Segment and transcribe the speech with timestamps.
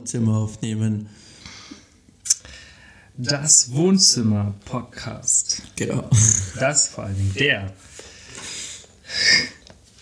[0.00, 1.10] Wohnzimmer aufnehmen.
[3.18, 5.62] Das Wohnzimmer-Podcast.
[5.76, 6.08] Genau.
[6.58, 7.70] Das vor allen Dingen der.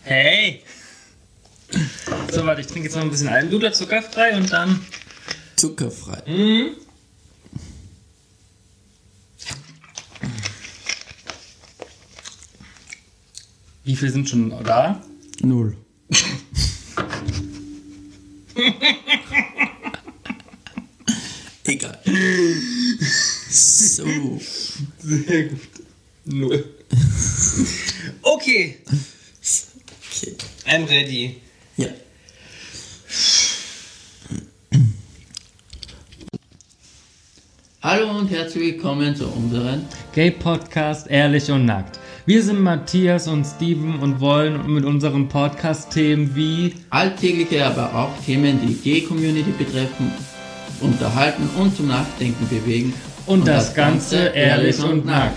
[0.02, 0.62] Hey!
[2.30, 4.86] So, warte, ich trinke jetzt noch ein bisschen Almdudler zuckerfrei und dann.
[5.56, 6.22] Zuckerfrei.
[6.30, 6.76] Mhm.
[13.82, 15.02] Wie viel sind schon da?
[15.42, 15.76] Null.
[21.64, 21.98] Egal.
[23.00, 24.04] So.
[24.98, 25.60] Sehr gut.
[26.24, 26.64] Null.
[28.22, 30.34] Okay, Okay.
[30.66, 31.40] I'm ready.
[31.76, 31.86] Ja.
[37.82, 42.00] Hallo und herzlich willkommen zu unseren Gay Podcast Ehrlich und Nackt.
[42.26, 48.60] Wir sind Matthias und Steven und wollen mit unseren Podcast-Themen wie alltägliche, aber auch Themen,
[48.66, 50.12] die Gay-Community betreffen,
[50.80, 52.94] unterhalten und zum Nachdenken bewegen.
[53.26, 55.36] und, das, Ganze ehrlich und nackt.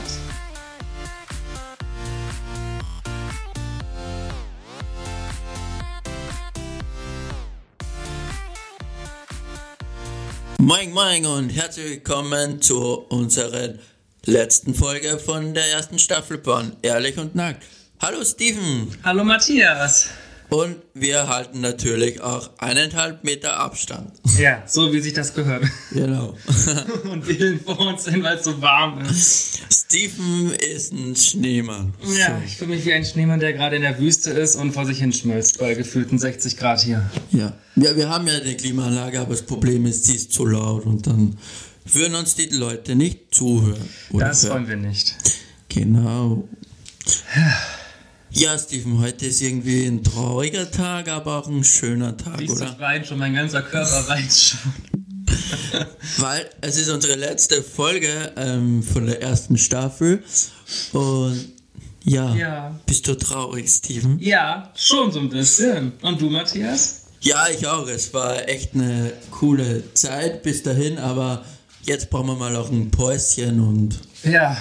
[10.57, 12.77] Moin Moin und herzlich willkommen zu
[13.09, 13.73] unserer
[14.25, 17.63] letzten Folge von der ersten Staffel von Ehrlich und Nackt.
[17.99, 20.09] Hallo Steven Hallo Matthias.
[20.51, 24.11] Und wir halten natürlich auch eineinhalb Meter Abstand.
[24.37, 25.63] Ja, so wie sich das gehört.
[25.91, 26.35] Genau.
[27.09, 29.59] Und wir sind vor uns hin, weil es so warm ist.
[29.71, 31.93] Steven ist ein Schneemann.
[32.17, 34.85] Ja, ich fühle mich wie ein Schneemann, der gerade in der Wüste ist und vor
[34.85, 37.09] sich hinschmilzt bei gefühlten 60 Grad hier.
[37.31, 37.53] Ja.
[37.77, 41.07] ja, wir haben ja eine Klimaanlage, aber das Problem ist, sie ist zu laut und
[41.07, 41.37] dann
[41.85, 43.87] würden uns die Leute nicht zuhören.
[44.11, 44.53] Oder Das hören.
[44.53, 45.15] wollen wir nicht.
[45.69, 46.45] Genau.
[48.33, 52.71] Ja, Steven, heute ist irgendwie ein trauriger Tag, aber auch ein schöner Tag, Siehst oder?
[52.71, 54.71] ich weine schon, mein ganzer Körper weint schon.
[56.17, 60.23] Weil es ist unsere letzte Folge ähm, von der ersten Staffel
[60.93, 61.49] und
[62.03, 62.79] ja, Ja.
[62.85, 64.17] bist du traurig, Steven?
[64.19, 65.91] Ja, schon so ein bisschen.
[66.01, 67.01] Und du, Matthias?
[67.21, 67.87] Ja, ich auch.
[67.87, 71.45] Es war echt eine coole Zeit bis dahin, aber
[71.83, 74.57] jetzt brauchen wir mal auch ein Päuschen und Ja,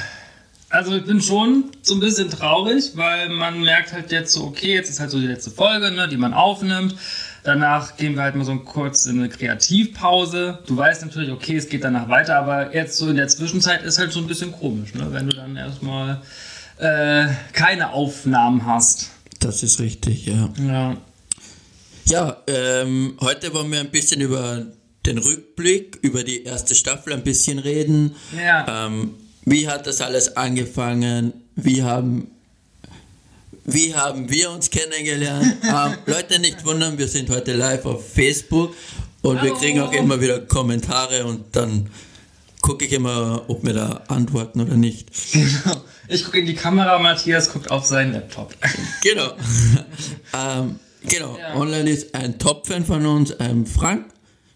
[0.71, 4.75] also ich bin schon so ein bisschen traurig, weil man merkt halt jetzt so, okay,
[4.75, 6.95] jetzt ist halt so die letzte Folge, ne, die man aufnimmt.
[7.43, 10.59] Danach gehen wir halt mal so kurz in eine Kreativpause.
[10.67, 13.99] Du weißt natürlich, okay, es geht danach weiter, aber jetzt so in der Zwischenzeit ist
[13.99, 16.23] halt so ein bisschen komisch, ne, wenn du dann erstmal
[16.79, 19.11] äh, keine Aufnahmen hast.
[19.41, 20.49] das ist richtig, ja.
[20.67, 20.97] Ja.
[22.07, 24.67] Ja, ähm, heute wollen wir ein bisschen über
[25.07, 28.17] den Rückblick, über die erste Staffel ein bisschen reden.
[28.37, 28.87] Ja.
[28.87, 29.15] Ähm,
[29.51, 31.33] wie hat das alles angefangen?
[31.57, 32.29] Wie haben,
[33.65, 35.57] wie haben wir uns kennengelernt?
[35.63, 38.75] ähm, Leute, nicht wundern, wir sind heute live auf Facebook
[39.23, 39.59] und wir Hallo.
[39.59, 41.91] kriegen auch immer wieder Kommentare und dann
[42.63, 45.09] gucke ich immer, ob wir da antworten oder nicht.
[45.33, 45.83] Genau.
[46.09, 48.55] Ich gucke in die Kamera, Matthias guckt auf seinen Laptop.
[49.03, 49.33] Genau.
[50.37, 50.79] ähm,
[51.09, 51.37] genau.
[51.39, 51.55] Ja.
[51.57, 54.07] Online ist ein Top-Fan von uns, ähm, Frank.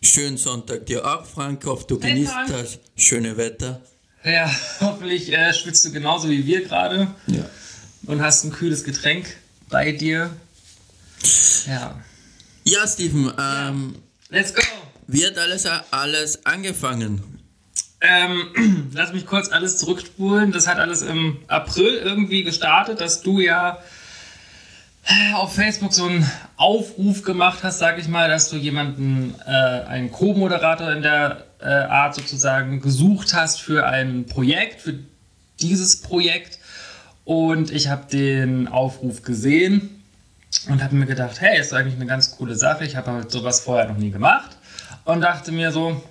[0.03, 1.65] Schönen Sonntag dir auch, Frank.
[1.65, 2.49] Hoffe, du Hey, genießt Frank.
[2.51, 3.81] das schöne Wetter.
[4.25, 7.09] Ja, hoffentlich äh, schwitzt du genauso wie wir gerade.
[7.27, 7.45] Ja.
[8.07, 9.27] und hast ein kühles Getränk
[9.69, 10.31] bei dir.
[11.67, 12.01] Ja.
[12.65, 13.97] Ja, Steven, ähm,
[14.31, 14.63] Let's go!
[15.07, 17.23] wie hat alles, alles angefangen?
[18.01, 20.53] Ähm, lass mich kurz alles zurückspulen.
[20.53, 23.79] Das hat alles im April irgendwie gestartet, dass du ja
[25.07, 29.51] äh, auf Facebook so einen Aufruf gemacht hast, sag ich mal, dass du jemanden, äh,
[29.51, 34.99] einen Co-Moderator in der äh, Art sozusagen gesucht hast für ein Projekt, für
[35.61, 36.59] dieses Projekt.
[37.25, 40.03] Und ich habe den Aufruf gesehen
[40.69, 42.85] und habe mir gedacht, hey, ist eigentlich eine ganz coole Sache.
[42.85, 44.57] Ich habe halt sowas vorher noch nie gemacht
[45.05, 46.03] und dachte mir so,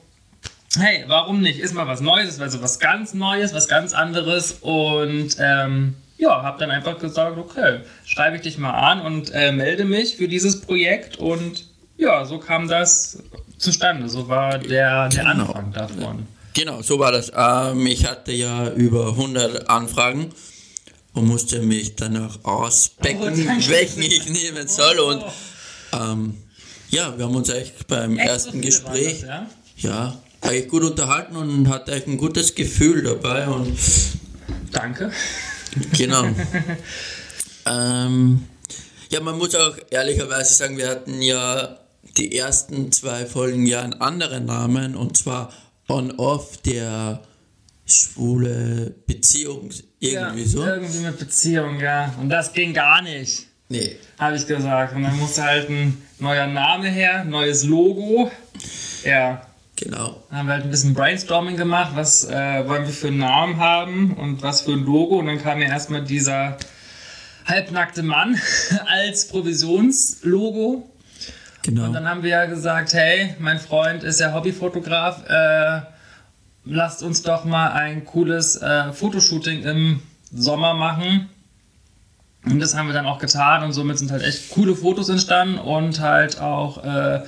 [0.76, 1.60] hey, warum nicht?
[1.60, 6.42] Ist mal was Neues, ist also was ganz Neues, was ganz anderes und ähm, ja,
[6.42, 10.28] habe dann einfach gesagt, okay, schreibe ich dich mal an und äh, melde mich für
[10.28, 11.66] dieses Projekt und
[11.98, 13.18] ja, so kam das
[13.58, 14.10] zustande.
[14.10, 15.46] So war der, der Genau.
[15.46, 16.28] Anfang davon.
[16.54, 17.32] Genau, so war das.
[17.36, 20.32] Ähm, ich hatte ja über 100 Anfragen
[21.14, 25.00] und musste mich danach ausbecken, Oh, welchen ich nehmen soll.
[25.00, 25.24] Und
[25.94, 26.36] ähm,
[26.90, 29.48] ja, wir haben uns echt beim Echt so ersten viele Gespräch das, ja?
[29.78, 33.48] ja, eigentlich gut unterhalten und hatte echt ein gutes Gefühl dabei.
[33.48, 33.76] Und
[34.72, 35.12] Danke.
[35.98, 36.26] Genau.
[37.66, 38.48] ähm,
[39.10, 41.78] ja, man muss auch ehrlicherweise sagen, wir hatten ja
[42.18, 45.52] die ersten zwei Folgen ja einen anderen Namen und zwar
[45.88, 47.22] On-Off, der
[47.86, 49.70] schwule Beziehung
[50.00, 50.66] irgendwie ja, so.
[50.66, 52.14] Irgendwie mit Beziehung, ja.
[52.20, 53.48] Und das ging gar nicht.
[53.70, 53.96] Nee.
[54.20, 54.96] habe ich gesagt.
[54.96, 58.32] Und dann musste halt ein neuer Name her, neues Logo.
[59.04, 60.24] Ja, Genau.
[60.30, 63.58] dann haben wir halt ein bisschen Brainstorming gemacht, was äh, wollen wir für einen Namen
[63.58, 65.18] haben und was für ein Logo.
[65.18, 66.58] Und dann kam ja erstmal dieser
[67.46, 68.40] halbnackte Mann
[68.86, 70.90] als Provisionslogo.
[71.64, 71.86] Genau.
[71.86, 75.82] Und dann haben wir ja gesagt, hey, mein Freund ist ja Hobbyfotograf, äh,
[76.66, 80.02] lasst uns doch mal ein cooles äh, Fotoshooting im
[80.32, 81.30] Sommer machen.
[82.46, 85.58] Und das haben wir dann auch getan und somit sind halt echt coole Fotos entstanden
[85.58, 87.22] und halt auch äh,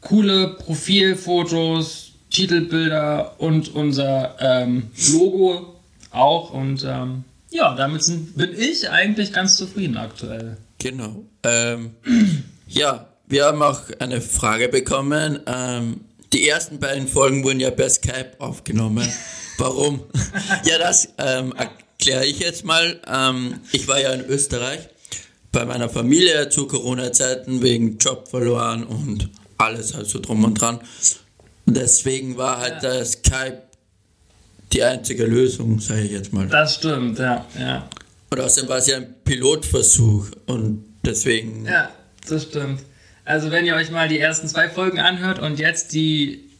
[0.00, 5.74] coole Profilfotos, Titelbilder und unser ähm, Logo
[6.12, 6.50] auch.
[6.50, 10.58] Und ähm, ja, damit sind, bin ich eigentlich ganz zufrieden aktuell.
[10.78, 11.24] Genau.
[11.42, 11.90] Ähm,
[12.68, 15.40] ja, wir haben auch eine Frage bekommen.
[15.46, 16.02] Ähm,
[16.32, 19.08] die ersten beiden Folgen wurden ja per Skype aufgenommen.
[19.58, 20.04] Warum?
[20.64, 23.00] ja, das ähm, erkläre ich jetzt mal.
[23.12, 24.88] Ähm, ich war ja in Österreich
[25.50, 29.28] bei meiner Familie zu Corona-Zeiten wegen Job verloren und
[29.58, 30.78] alles halt so drum und dran.
[31.66, 32.90] Und deswegen war halt Ja.
[32.92, 33.62] der Skype
[34.72, 36.46] die einzige Lösung, sage ich jetzt mal.
[36.46, 37.88] Das stimmt, ja, ja.
[38.30, 41.90] Und außerdem war es ja ein Pilotversuch und deswegen Ja,
[42.28, 42.80] das stimmt.
[43.24, 46.50] Also wenn ihr euch mal die ersten zwei Folgen anhört und jetzt die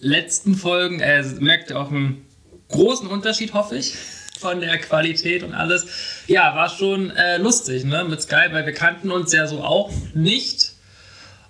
[0.00, 2.26] letzten Folgen, äh, merkt ihr auch einen
[2.68, 3.94] großen Unterschied, hoffe ich,
[4.38, 5.86] von der Qualität und alles.
[6.26, 9.92] Ja, war schon äh, lustig, ne, mit Skype, weil wir kannten uns ja so auch
[10.14, 10.72] nicht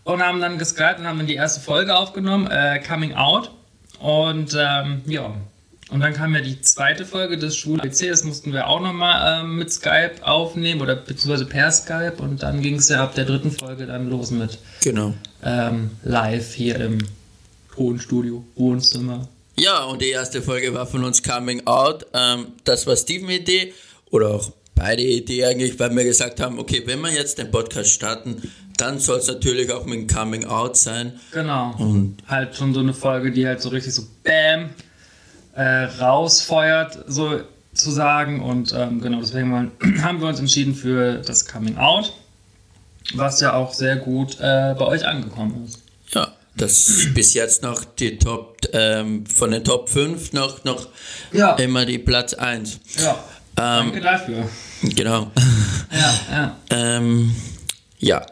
[0.04, 3.50] und haben dann geskypt und haben dann die erste Folge aufgenommen, äh, Coming Out.
[4.00, 5.34] Und ähm, ja,
[5.90, 9.56] und dann kam ja die zweite Folge des Schul-ABC, das mussten wir auch nochmal ähm,
[9.56, 13.50] mit Skype aufnehmen oder beziehungsweise per Skype und dann ging es ja ab der dritten
[13.50, 15.14] Folge dann los mit genau.
[15.42, 16.98] ähm, live hier im
[17.74, 19.28] Tonstudio, Wohnzimmer.
[19.56, 22.06] Ja, und die erste Folge war von uns Coming Out.
[22.12, 23.72] Ähm, das war Steven Idee
[24.10, 27.90] oder auch beide Idee eigentlich, weil wir gesagt haben, okay, wenn wir jetzt den Podcast
[27.90, 28.42] starten,
[28.76, 31.18] dann soll es natürlich auch mit dem Coming Out sein.
[31.32, 31.74] Genau.
[31.78, 34.70] Und Halt schon so eine Folge, die halt so richtig so BAM
[35.58, 37.40] äh, rausfeuert, so
[37.74, 38.40] zu sagen.
[38.42, 39.72] Und ähm, genau deswegen
[40.02, 42.12] haben wir uns entschieden für das Coming Out,
[43.14, 45.80] was ja auch sehr gut äh, bei euch angekommen ist.
[46.14, 50.88] ja, das bis jetzt noch die Top, ähm, von den Top 5 noch, noch
[51.32, 51.54] Ja.
[51.56, 52.80] immer die Platz 1.
[53.02, 53.12] Ja.
[53.56, 54.48] Ähm, Danke dafür.
[54.82, 55.30] Genau.
[55.92, 56.56] Ja, ja.
[56.70, 57.34] Ähm,
[57.98, 58.24] ja.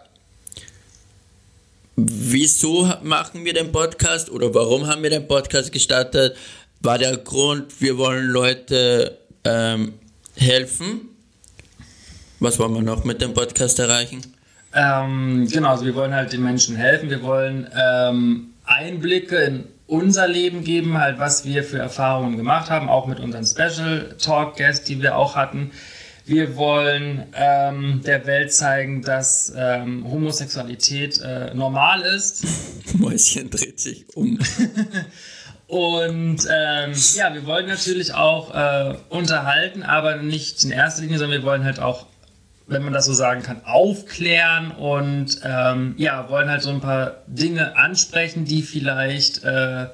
[1.96, 6.36] Wieso machen wir den Podcast oder warum haben wir den Podcast gestartet?
[6.80, 9.94] War der Grund, wir wollen Leute ähm,
[10.36, 11.00] helfen.
[12.40, 14.20] Was wollen wir noch mit dem Podcast erreichen?
[14.74, 17.08] Ähm, genau, also wir wollen halt den Menschen helfen.
[17.08, 22.88] Wir wollen ähm, Einblicke in unser Leben geben, halt was wir für Erfahrungen gemacht haben,
[22.88, 25.70] auch mit unseren Special Talk Guests, die wir auch hatten.
[26.26, 32.44] Wir wollen ähm, der Welt zeigen, dass ähm, Homosexualität äh, normal ist.
[32.98, 34.38] Mäuschen dreht sich um.
[35.68, 41.40] Und ähm, ja, wir wollen natürlich auch äh, unterhalten, aber nicht in erster Linie, sondern
[41.40, 42.06] wir wollen halt auch,
[42.68, 47.16] wenn man das so sagen kann, aufklären und ähm, ja, wollen halt so ein paar
[47.26, 49.86] Dinge ansprechen, die vielleicht äh,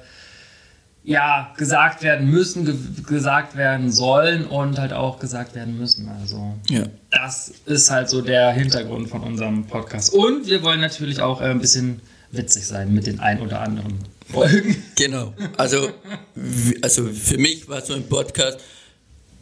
[1.03, 2.75] ja gesagt werden müssen, ge
[3.07, 6.09] gesagt werden sollen und halt auch gesagt werden müssen.
[6.21, 6.83] Also Ja.
[7.11, 10.13] das ist halt so der Hintergrund von unserem Podcast.
[10.13, 11.99] Und wir wollen natürlich auch äh, ein bisschen
[12.33, 13.99] witzig sein mit den ein oder anderen
[14.31, 14.83] Folgen.
[14.95, 15.33] Genau.
[15.57, 15.89] Also,
[16.81, 18.59] also für mich war so ein Podcast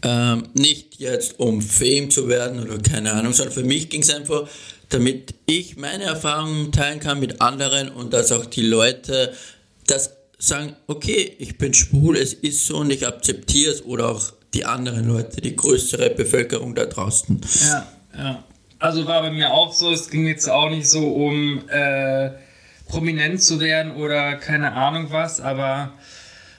[0.03, 4.09] ähm, nicht jetzt um Fame zu werden oder keine Ahnung, sondern für mich ging es
[4.09, 4.47] einfach,
[4.89, 9.33] damit ich meine Erfahrungen teilen kann mit anderen und dass auch die Leute
[9.87, 14.33] das sagen, okay, ich bin schwul, es ist so und ich akzeptiere es oder auch
[14.53, 17.39] die anderen Leute, die größere Bevölkerung da draußen.
[17.61, 18.43] Ja, ja.
[18.79, 22.31] Also war bei mir auch so, es ging jetzt auch nicht so um äh,
[22.91, 25.93] prominent zu werden oder keine Ahnung was, aber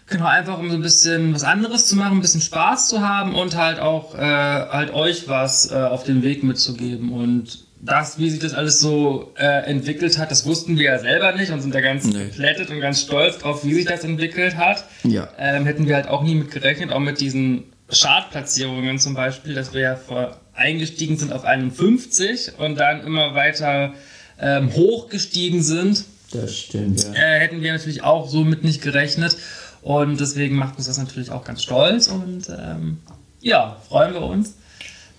[0.08, 3.34] genau einfach um so ein bisschen was anderes zu machen, ein bisschen Spaß zu haben
[3.34, 8.30] und halt auch äh, halt euch was äh, auf den Weg mitzugeben und das, wie
[8.30, 11.74] sich das alles so äh, entwickelt hat, das wussten wir ja selber nicht und sind
[11.74, 12.26] da ganz Nee.
[12.26, 14.84] geplättet und ganz stolz drauf, wie sich das entwickelt hat.
[15.02, 15.28] Ja.
[15.36, 19.74] Ähm, hätten wir halt auch nie mit gerechnet, auch mit diesen Chartplatzierungen zum Beispiel, dass
[19.74, 23.94] wir ja vor eingestiegen sind auf 51 und dann immer weiter
[24.40, 27.12] ähm, hochgestiegen sind, Das stimmt, ja.
[27.12, 29.36] äh, hätten wir natürlich auch so mit nicht gerechnet.
[29.82, 32.98] Und deswegen macht uns das natürlich auch ganz stolz und ähm,
[33.40, 34.54] ja, freuen wir uns,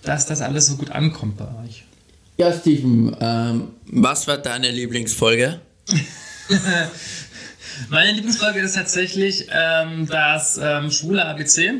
[0.02, 1.84] dass das alles so gut ankommt bei euch.
[2.38, 5.60] Ja, Steven, ähm, was war deine Lieblingsfolge?
[7.90, 11.74] Meine Lieblingsfolge ist tatsächlich ähm, das ähm, schwule ABC,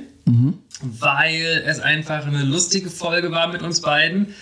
[0.83, 4.35] weil es einfach eine lustige Folge war mit uns beiden.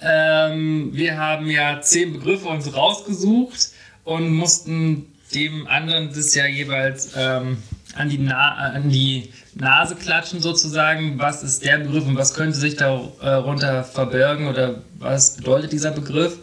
[0.00, 3.70] Ähm, wir haben ja zehn Begriffe uns rausgesucht
[4.04, 7.58] und mussten dem anderen das ja jeweils ähm,
[7.94, 11.18] an, die Na an die Nase klatschen sozusagen.
[11.18, 16.38] Was ist der Begriff und was könnte sich darunter verbergen oder was bedeutet dieser Begriff?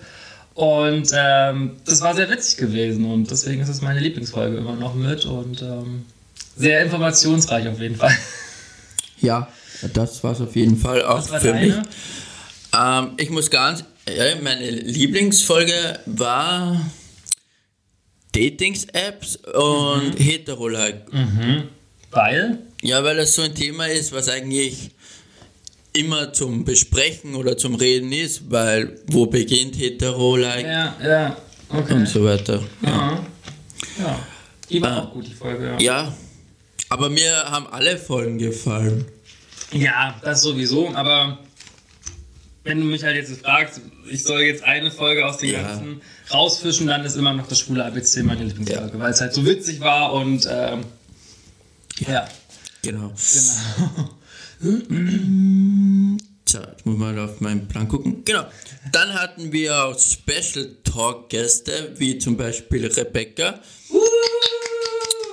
[0.53, 4.95] Und ähm, das war sehr witzig gewesen und deswegen ist es meine Lieblingsfolge immer noch
[4.95, 6.05] mit und ähm,
[6.55, 8.15] sehr informationsreich auf jeden Fall.
[9.19, 9.47] Ja,
[9.93, 11.65] das war es auf jeden Fall auch für deine?
[11.67, 11.75] mich.
[12.75, 16.81] Ähm, ich muss ganz, ja, meine Lieblingsfolge war
[18.37, 20.23] Datings-Apps und Mhm.
[20.23, 21.05] Hetero-Like.
[22.11, 22.59] Weil?
[22.81, 24.91] Ja, weil das so ein Thema ist, was eigentlich
[25.93, 31.37] immer zum Besprechen oder zum Reden ist, weil wo beginnt Hetero-Like Ja, ja.
[31.69, 31.93] Okay.
[31.93, 32.61] und so weiter.
[32.81, 32.89] Ja.
[32.91, 33.23] Ja.
[34.05, 34.19] ja.
[34.69, 35.65] Die war Äh, auch gut, die Folge.
[35.65, 35.79] Ja.
[35.79, 36.13] ja,
[36.89, 39.05] aber mir haben alle Folgen gefallen.
[39.71, 41.39] ja, das sowieso, aber
[42.67, 45.61] wenn du mich halt jetzt fragst, ich soll jetzt eine Folge aus den Ja.
[45.63, 49.45] ganzen rausfischen, dann ist immer noch das schwule ABC meine Lieblingsfolge, weil es halt so
[49.45, 50.83] witzig war und ähm,
[52.07, 52.27] ja.
[52.83, 53.11] Genau.
[54.59, 54.77] genau.
[56.49, 58.23] So, jetzt muss mal auf meinen Plan gucken.
[58.23, 58.45] Genau.
[58.91, 63.59] Dann hatten wir auch Special Talk Gäste, wie zum Beispiel Rebecca.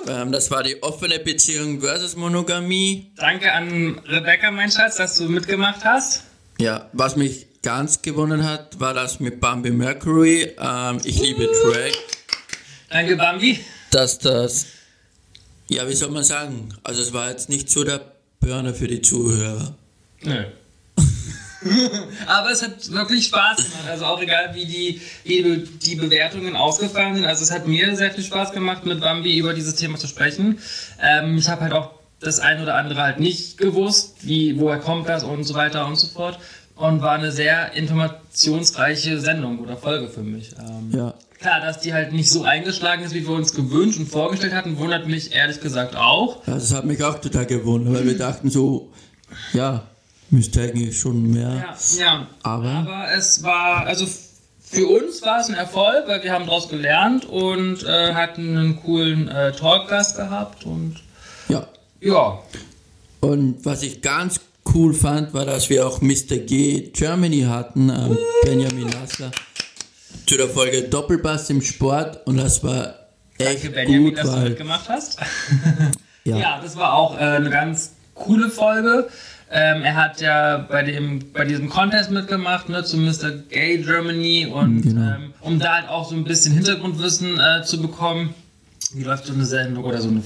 [0.09, 3.13] Ähm, das war die offene Beziehung versus Monogamie.
[3.17, 6.25] Danke an Rebecca, mein Schatz, dass du mitgemacht hast.
[6.59, 10.53] Ja, was mich ganz gewonnen hat, war das mit Bambi Mercury.
[10.59, 11.93] Ähm, ich liebe Drag.
[12.91, 13.59] Danke, Bambi.
[13.91, 14.67] Dass das,
[15.69, 16.69] ja, wie soll man sagen?
[16.85, 18.01] Also, es war jetzt nicht so der
[18.39, 19.75] Burner für die Zuhörer.
[20.23, 20.45] Nö.
[22.27, 23.89] Aber es hat wirklich Spaß gemacht.
[23.89, 27.25] Also auch egal, wie die, wie die Bewertungen ausgefallen sind.
[27.25, 30.59] Also es hat mir sehr viel Spaß gemacht, mit Bambi über dieses Thema zu sprechen.
[31.03, 35.09] Ähm, ich habe halt auch das ein oder andere halt nicht gewusst, wie, woher kommt
[35.09, 36.39] das und so weiter und so fort.
[36.77, 40.51] Und war eine sehr informationsreiche Sendung oder Folge für mich.
[40.59, 41.15] Ähm, Ja.
[41.41, 44.79] Klar, dass die halt nicht so eingeschlagen ist, wie wir uns gewünscht und vorgestellt hatten,
[44.79, 46.47] wundert mich ehrlich gesagt auch.
[46.47, 48.91] Ja, das hat mich auch total gewundert, weil wir dachten so,
[49.53, 49.83] ja,
[50.31, 51.51] müsste eigentlich schon mehr.
[51.99, 52.27] Ja, ja.
[52.43, 54.07] Aber- Aber es war, also
[54.63, 58.81] für uns war es ein Erfolg, weil wir haben daraus gelernt und äh, hatten einen
[58.83, 60.97] coolen äh, Talkgast gehabt und
[61.49, 61.67] Ja.
[62.01, 62.39] Ja.
[63.21, 64.41] Und was ich ganz
[64.75, 66.37] cool fand, war, dass wir auch Mr.
[66.47, 69.31] G Germany hatten, ähm, Benjamin Lassler,
[70.27, 72.95] zu der Folge Doppelbass im Sport und das war
[73.39, 75.19] echt Danke Benjamin, gut, dass du mitgemacht hast.
[76.25, 79.09] ja, Ja, das war auch äh, eine ganz coole Folge.
[79.51, 83.31] Ähm, er hat ja bei, dem, bei diesem Contest mitgemacht, ne, zu Mr.
[83.51, 85.15] Gay Germany und Genau.
[85.17, 88.35] ähm, um da halt auch so ein bisschen Hintergrundwissen äh, zu bekommen,
[88.95, 90.23] wie läuft so eine Sendung oder so eine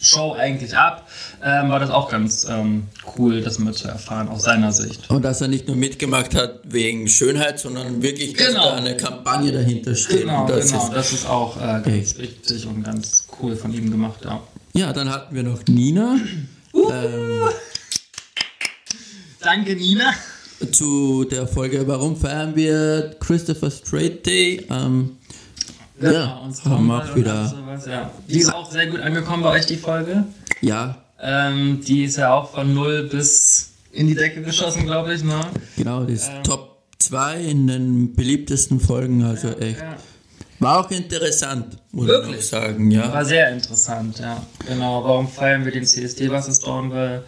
[0.00, 1.08] Show eigentlich ab,
[1.42, 2.84] ähm, war das auch ganz ähm,
[3.16, 5.08] cool, das mal zu erfahren aus seiner Sicht.
[5.10, 8.64] und dass er nicht nur mitgemacht hat wegen Schönheit, sondern wirklich, dass Genau.
[8.70, 10.22] da eine Kampagne dahinter steht.
[10.22, 12.18] Genau, das genau, ist, das ist auch äh, ganz echt.
[12.18, 14.42] wichtig und ganz cool von ihm gemacht, ja.
[14.74, 16.16] ja, dann hatten wir noch Nina
[16.74, 17.48] ähm,
[19.40, 20.12] Danke, Nina.
[20.72, 24.66] zu der Folge Warum feiern wir Christopher Strait Day?
[24.70, 25.16] Ähm,
[26.12, 28.10] Ja, und haben wir auch wieder- sowas, ja.
[28.28, 30.24] Die ist auch sehr gut angekommen bei euch, die Folge.
[30.60, 30.96] ja,
[31.26, 35.40] Ähm, die ist ja auch von 0 bis in die Decke geschossen, glaube ich, ne?
[35.76, 36.42] genau, das ist Ähm.
[36.42, 39.80] Top 2 in den beliebtesten Folgen, also echt.
[39.80, 39.96] Ja.
[40.60, 42.38] War auch interessant, muss Wirklich?
[42.40, 43.12] ich sagen, ja.
[43.12, 44.42] War sehr interessant, ja.
[44.66, 47.22] Genau, warum feiern wir den CSD, was ist Dawnwell?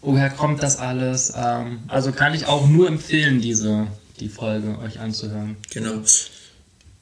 [0.00, 1.32] Woher kommt das alles?
[1.36, 3.86] Ähm, also kann ich auch nur empfehlen, diese,
[4.20, 5.56] die Folge euch anzuhören.
[5.72, 5.92] Genau.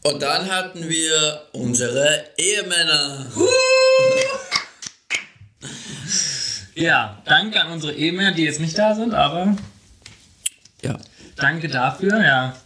[0.02, 3.26] Und dann hatten wir unsere Ehemänner.
[6.74, 9.56] Ja, danke an unsere Ehemänner, die jetzt nicht da sind, aber
[10.82, 10.96] Ja,
[11.36, 12.56] danke dafür, ja.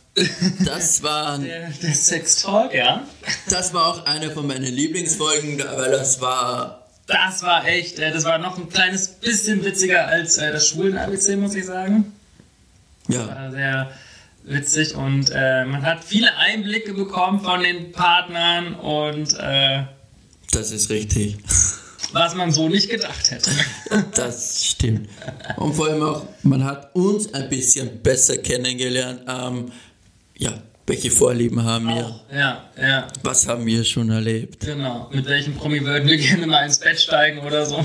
[0.64, 3.03] das waren, Der, der Sex-Talk, ja.
[3.50, 8.25] das war auch eine von meinen Lieblingsfolgen, weil das war, Das war echt, äh, das
[8.25, 12.12] war noch ein kleines bisschen witziger als äh, das Schwulen-ABC, muss ich sagen.
[13.09, 13.91] ja, War sehr
[14.45, 19.85] witzig und äh, man hat viele Einblicke bekommen von den Partnern und äh,
[20.53, 21.37] das ist richtig.
[22.13, 23.51] was man so nicht gedacht hätte.
[24.15, 25.09] Das stimmt.
[25.57, 29.21] Und vor allem auch, man hat uns ein bisschen besser kennengelernt.
[29.29, 29.73] Ähm,
[30.37, 30.53] ja,
[30.87, 32.21] welche Vorlieben haben wir?
[32.33, 34.61] Ja, ja, Was haben wir schon erlebt?
[34.65, 35.09] genau.
[35.13, 37.85] Mit welchem Promi würden wir gerne mal ins Bett steigen oder so?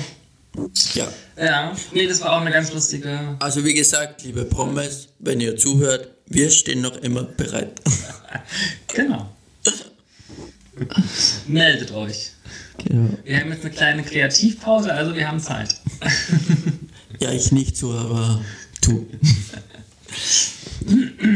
[0.94, 3.38] Ja, Ja, nee, das war auch eine ganz lustige.
[3.39, 7.81] also wie gesagt, liebe Promis, wenn ihr zuhört, wir stehen noch immer bereit.
[8.88, 9.29] Genau.
[11.48, 12.31] Meldet euch.
[12.83, 13.17] Genau.
[13.24, 15.75] Wir haben jetzt eine kleine Kreativpause, also wir haben Zeit.
[17.19, 18.41] Ja, ich nicht so, aber
[18.81, 19.05] du.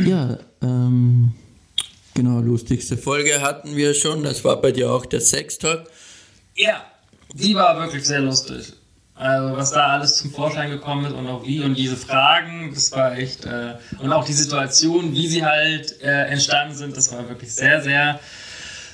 [0.06, 1.34] ja, ähm,
[2.14, 4.24] genau, lustigste Folge hatten wir schon.
[4.24, 5.90] Das war bei dir auch der Sextalk.
[6.56, 6.86] Ja,
[7.34, 8.72] die war wirklich sehr lustig.
[9.16, 12.92] Also was da alles zum Vorschein gekommen ist und auch wie und diese Fragen, das
[12.94, 17.30] war echt äh, und auch die Situation, wie sie halt äh, entstanden sind, das war
[17.30, 18.20] wirklich sehr, sehr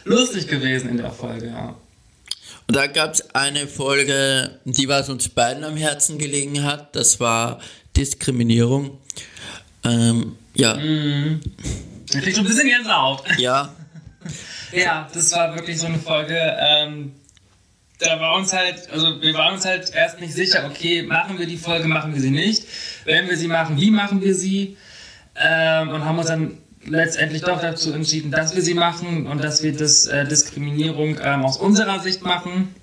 [0.03, 1.47] lustig gewesen in der Folge.
[1.47, 1.75] Ja.
[2.67, 6.95] Und da gab es eine Folge, die was uns beiden am Herzen gelegen hat.
[6.95, 7.59] Das war
[7.95, 8.99] Diskriminierung.
[9.83, 10.75] Ähm, ja.
[10.75, 11.41] Mhm.
[12.11, 13.23] Ich krieg schon ein bisschen Gänsehaut.
[13.37, 13.73] Ja.
[14.71, 16.37] ja, das war wirklich so eine Folge.
[16.59, 17.13] Ähm,
[17.99, 21.45] da war uns halt, also wir waren uns halt erst nicht sicher, okay, machen wir
[21.45, 22.63] die Folge, machen wir sie nicht.
[23.05, 24.77] Wenn wir sie machen, wie machen wir sie?
[25.35, 29.63] Ähm, und haben uns dann letztendlich doch dazu entschieden, dass wir sie machen und dass
[29.63, 32.73] wir das äh, Diskriminierung ähm, aus unserer Sicht machen.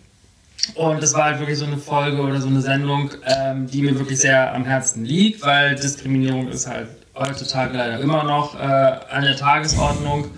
[0.74, 3.98] Und das war halt wirklich so eine Folge oder so eine Sendung, ähm, die mir
[3.98, 9.22] wirklich sehr am Herzen liegt, weil Diskriminierung ist halt heutzutage leider immer noch äh, an
[9.22, 10.30] der Tagesordnung.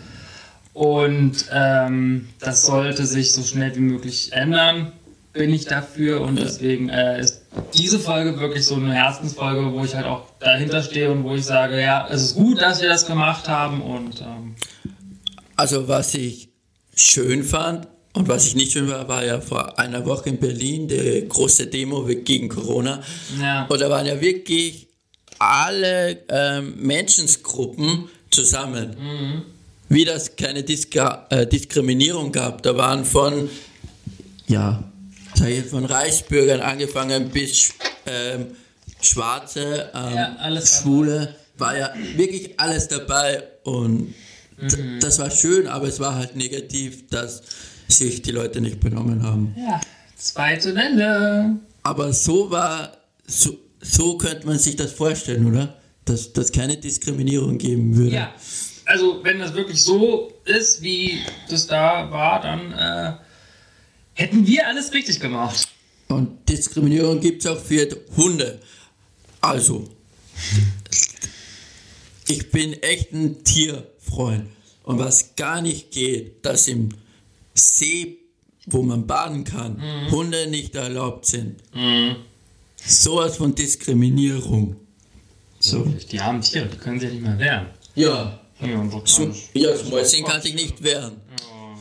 [0.79, 4.93] Und ähm, das sollte sich so schnell wie möglich ändern,
[5.33, 6.21] bin ich dafür.
[6.21, 7.43] Und deswegen äh, ist
[7.75, 11.45] diese Folge wirklich so eine Herzensfolge, wo ich halt auch dahinter stehe und wo ich
[11.45, 13.83] sage, ja, es ist gut, dass wir das gemacht haben.
[13.83, 14.55] Und ähm
[15.57, 16.49] also was ich
[16.95, 20.87] schön fand und was ich nicht schön war, war ja vor einer Woche in Berlin
[20.87, 23.03] die große Demo gegen Corona.
[23.41, 23.67] Ja.
[23.67, 24.87] Und da waren ja wirklich
[25.41, 28.95] alle ähm, Menschengruppen zusammen.
[28.97, 29.58] Mhm
[29.89, 32.63] wie das keine Diska äh, Diskriminierung gab.
[32.63, 33.49] Da waren von,
[34.47, 34.83] ja,
[35.71, 37.73] von Reichsbürgern angefangen bis
[38.07, 38.47] ähm,
[39.01, 44.15] Schwarze, ähm, ja, Schwule, war ja wirklich alles dabei und
[44.59, 45.01] mhm.
[45.01, 47.43] das war schön, aber es war halt negativ, dass
[47.89, 49.55] sich die Leute nicht benommen haben.
[49.57, 49.81] Ja,
[50.17, 51.57] zweite Welle.
[51.83, 52.93] Aber so war,
[53.27, 55.75] so, so könnte man sich das vorstellen, oder?
[56.05, 58.17] Dass es keine Diskriminierung geben würde.
[58.17, 58.35] Ja,
[58.89, 63.13] also wenn das wirklich so ist, wie das da war, dann äh,
[64.15, 65.69] hätten wir alles richtig gemacht.
[66.09, 68.61] Und Diskriminierung gibt es auch für Hunde.
[69.43, 69.87] Also,
[72.27, 74.49] ich bin echt ein Tierfreund.
[74.85, 76.89] Und was gar nicht geht, dass im
[77.53, 78.17] See,
[78.67, 80.11] wo man baden kann, mhm.
[80.11, 81.63] Hunde nicht erlaubt sind.
[81.75, 82.17] Mhm.
[82.77, 84.77] Sowas von Diskriminierung.
[85.61, 85.85] So.
[86.11, 87.67] Die haben Tiere, die können sich nicht mehr wehren.
[87.95, 88.41] Ja.
[88.61, 91.21] Ja, so, ja das Mäuschen kann sich nicht wehren.
[91.31, 91.79] Ja.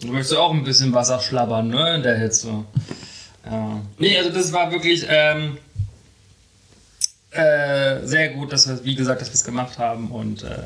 [0.00, 2.64] Du möchtest auch ein bisschen Wasser schlabbern, ne, in der Hitze.
[3.44, 3.80] Ja.
[3.98, 5.58] Nee, also das war wirklich ähm,
[7.30, 10.64] äh, sehr gut, dass wir, wie gesagt, dass wir es gemacht haben und äh,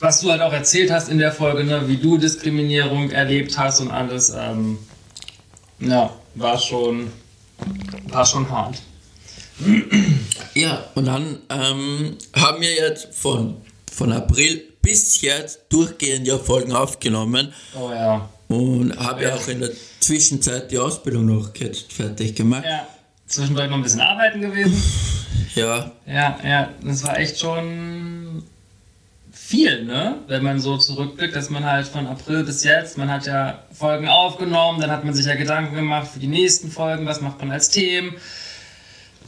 [0.00, 3.80] was du halt auch erzählt hast in der Folge, ne, wie du Diskriminierung erlebt hast
[3.80, 4.78] und alles, ähm,
[5.80, 7.10] ja, war schon,
[8.08, 8.80] war schon hart.
[10.54, 13.56] Ja, und dann ähm, haben wir jetzt von
[13.96, 17.52] von April bis jetzt durchgehend ja Folgen aufgenommen.
[17.74, 18.28] Oh ja.
[18.48, 21.50] Und habe ja auch in der Zwischenzeit die Ausbildung noch
[21.88, 22.64] fertig gemacht.
[22.64, 22.86] Ja.
[23.26, 24.80] Zwischendurch noch ein bisschen arbeiten gewesen.
[25.54, 25.90] Ja.
[26.06, 28.42] Ja, ja, das war echt schon
[29.32, 30.16] viel, ne?
[30.28, 34.06] Wenn man so zurückblickt, dass man halt von April bis jetzt, man hat ja Folgen
[34.06, 37.52] aufgenommen, dann hat man sich ja Gedanken gemacht für die nächsten Folgen, was macht man
[37.52, 38.16] als Themen,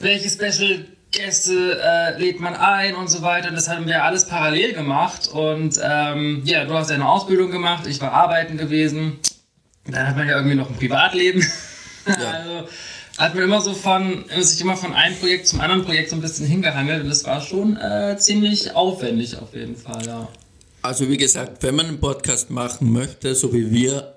[0.00, 3.50] welche Special Gäste äh, lädt man ein und so weiter.
[3.50, 5.28] Das haben wir alles parallel gemacht.
[5.28, 9.18] Und ähm, ja, du hast ja eine Ausbildung gemacht, ich war arbeiten gewesen.
[9.86, 11.44] Dann hat man ja irgendwie noch ein Privatleben.
[12.06, 12.14] Ja.
[12.32, 12.68] also
[13.16, 16.20] hat man immer so von, sich immer von einem Projekt zum anderen Projekt so ein
[16.20, 17.02] bisschen hingehangelt.
[17.02, 20.28] Und das war schon äh, ziemlich aufwendig auf jeden Fall, ja.
[20.82, 24.14] Also wie gesagt, wenn man einen Podcast machen möchte, so wie wir,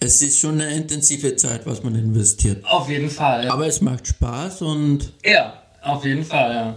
[0.00, 2.64] es ist schon eine intensive Zeit, was man investiert.
[2.66, 3.46] Auf jeden Fall.
[3.46, 3.52] Ja.
[3.52, 5.12] Aber es macht Spaß und.
[5.24, 6.74] Ja, auf jeden Fall, ja.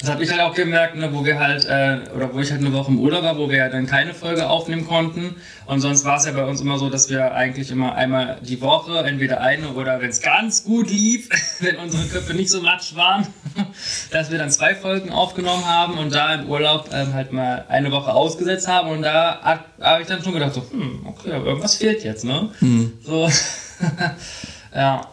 [0.00, 2.62] Das habe ich halt auch gemerkt, ne, wo wir halt, äh, oder wo ich halt
[2.62, 5.36] eine Woche im Urlaub war, wo wir ja dann keine Folge aufnehmen konnten.
[5.66, 8.62] Und sonst war es ja bei uns immer so, dass wir eigentlich immer einmal die
[8.62, 11.28] Woche, entweder eine oder wenn es ganz gut lief,
[11.60, 13.26] wenn unsere Köpfe nicht so matsch waren,
[14.10, 17.92] dass wir dann zwei Folgen aufgenommen haben und da im Urlaub ähm, halt mal eine
[17.92, 18.88] Woche ausgesetzt haben.
[18.88, 22.48] Und da habe ich dann schon gedacht, so, hm, okay, aber irgendwas fehlt jetzt, ne?
[22.60, 22.94] Hm.
[23.02, 23.28] So,
[24.74, 25.06] ja.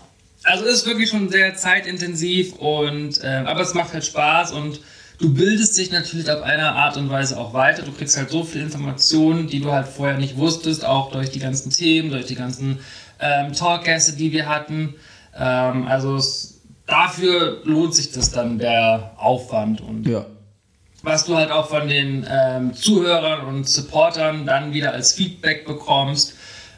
[0.48, 4.80] Also es ist wirklich schon sehr zeitintensiv und äh, aber es macht halt Spaß und
[5.20, 7.82] du bildest dich natürlich auf eine Art und Weise auch weiter.
[7.82, 11.40] Du kriegst halt so viel Informationen, die du halt vorher nicht wusstest, auch durch die
[11.40, 12.80] ganzen Themen, durch die ganzen
[13.20, 14.96] ähm, Talkgäste, die wir hatten.
[15.38, 20.26] Ähm, also es, dafür lohnt sich das dann der Aufwand und ja.
[21.04, 26.36] was du halt auch von den ähm, Zuhörern und Supportern dann wieder als Feedback bekommst.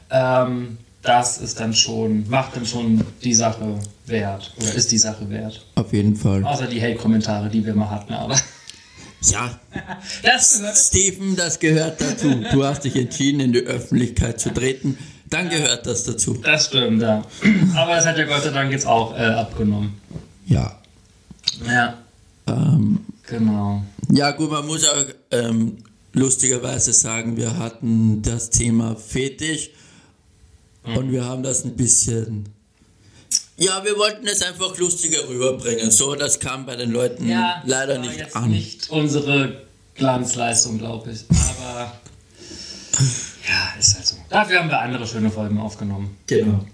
[0.10, 0.79] Ähm,
[1.10, 4.54] das ist dann schon, macht dann schon die Sache wert.
[4.58, 5.65] Oder ist die Sache wert.
[5.74, 6.43] Auf jeden Fall.
[6.43, 8.36] Außer die Hate-Kommentare, die wir mal hatten, aber.
[9.22, 9.60] Ja,
[10.24, 12.41] Das Steven, das gehört dazu.
[12.54, 14.98] Du hast dich entschieden, in die Öffentlichkeit zu treten.
[15.30, 16.36] Dann gehört das dazu.
[16.36, 17.26] Das stimmt, ja.
[17.76, 20.00] Aber es hat ja Gott sei Dank jetzt auch äh, abgenommen.
[20.45, 20.80] Ja.
[21.67, 21.98] Ja,
[22.48, 23.84] Ähm, genau.
[24.10, 25.78] ja, gut, man muss auch ähm,
[26.13, 29.72] lustigerweise sagen, wir hatten das Thema Fetisch
[30.84, 32.50] und wir haben das ein bisschen.
[33.58, 35.92] Ja, wir wollten es einfach lustiger rüberbringen.
[35.92, 38.50] So, das kam bei den Leuten Ja, leider nicht an.
[38.50, 39.63] nicht unsere
[39.96, 41.26] Glanzleistung, glaube ich.
[41.60, 41.92] Aber
[43.48, 44.15] ja, ist halt so.
[44.30, 46.15] Dafür haben wir andere schöne Folgen aufgenommen.
[46.28, 46.65] Genau.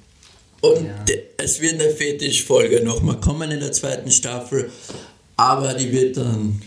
[0.61, 1.05] Und Ja.
[1.37, 4.71] es wird eine Fetischfolge nochmal kommen in der zweiten Staffel,
[5.37, 6.61] aber die wird dann.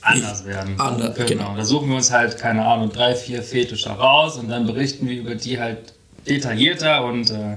[0.00, 0.78] Anders werden.
[0.78, 1.56] Ander- genau.
[1.56, 5.16] Da suchen wir uns halt, keine Ahnung, drei, vier Fetische raus und dann berichten wir
[5.18, 5.92] über die halt
[6.28, 7.56] detaillierter und äh,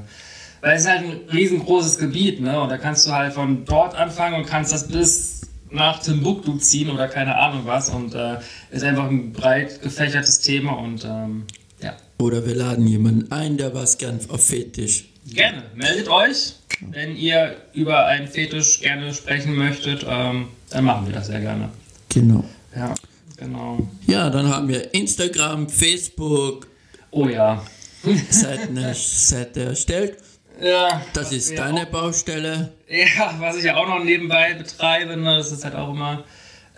[0.61, 2.61] weil es ist halt ein riesengroßes Gebiet, ne?
[2.61, 6.89] Und da kannst du halt von dort anfangen und kannst das bis nach Timbuktu ziehen
[6.89, 8.37] oder keine Ahnung was und äh,
[8.71, 11.45] ist einfach ein breit gefächertes Thema und ähm,
[11.81, 11.95] ja.
[12.19, 15.05] Oder wir laden jemanden ein, der was gern auf Fetisch.
[15.33, 16.55] Gerne, meldet euch,
[16.91, 21.69] wenn ihr über einen Fetisch gerne sprechen möchtet, ähm, dann machen wir das sehr gerne.
[22.09, 22.43] Genau.
[22.75, 22.93] Ja,
[23.37, 23.87] genau.
[24.07, 26.67] Ja, dann haben wir Instagram, Facebook,
[27.11, 27.61] Oh ja.
[28.29, 30.17] Seiten, Seite erstellt.
[30.61, 32.73] Ja, Das ist deine Auch, Baustelle.
[32.87, 36.23] ja, was ich ja auch noch nebenbei betreibe, ne, das ist halt auch immer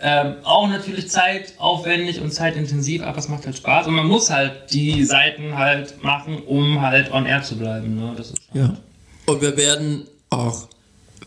[0.00, 4.72] ähm, auch natürlich zeitaufwendig und zeitintensiv, aber es macht halt Spaß und man muss halt
[4.72, 7.94] die Seiten halt machen, um halt on air zu bleiben.
[7.96, 8.12] Ne?
[8.16, 8.76] Das ist Ja.
[9.26, 10.68] Und wir werden auch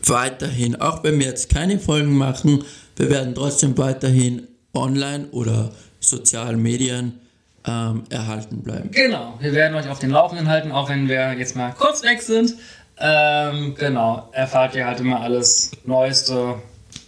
[0.04, 2.62] weiterhin, auch wenn wir jetzt keine Folgen machen,
[2.96, 7.18] wir werden trotzdem weiterhin online oder sozialen Medien
[7.66, 8.90] ähm, erhalten bleiben.
[8.92, 12.22] Genau, wir werden euch auf den Laufenden halten, auch wenn wir jetzt mal kurz weg
[12.22, 12.54] sind.
[13.00, 16.56] Ähm, genau, erfahrt ihr halt immer alles Neueste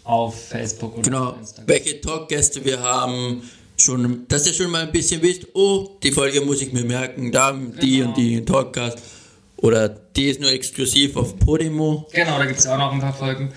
[0.05, 1.69] auf Facebook und Genau, Instagram.
[1.69, 3.43] welche Talkgäste wir haben,
[3.77, 7.33] schon, dass ihr schon mal ein bisschen wisst, oh, die Folge muss ich mir merken,
[7.33, 8.09] da haben die Genau.
[8.09, 8.99] und die Talkgast.
[9.57, 12.07] Oder die ist nur exklusiv auf Podimo.
[12.13, 13.53] Genau, da gibt es ja auch noch ein paar Folgen,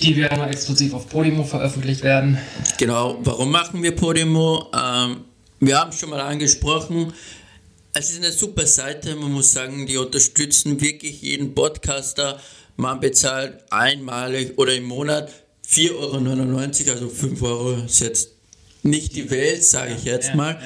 [0.00, 2.38] die werden exklusiv auf Podimo veröffentlicht werden.
[2.78, 4.66] Genau, warum machen wir Podimo?
[4.74, 5.18] Ähm,
[5.62, 7.12] wir haben es schon mal angesprochen.
[7.94, 12.40] Es ist eine super Seite, man muss sagen, die unterstützen wirklich jeden Podcaster.
[12.76, 15.30] Man bezahlt einmalig oder im Monat
[15.68, 18.30] 4,99 Euro, also 5 Euro ist jetzt
[18.82, 20.60] nicht die Welt, sage ich jetzt mal.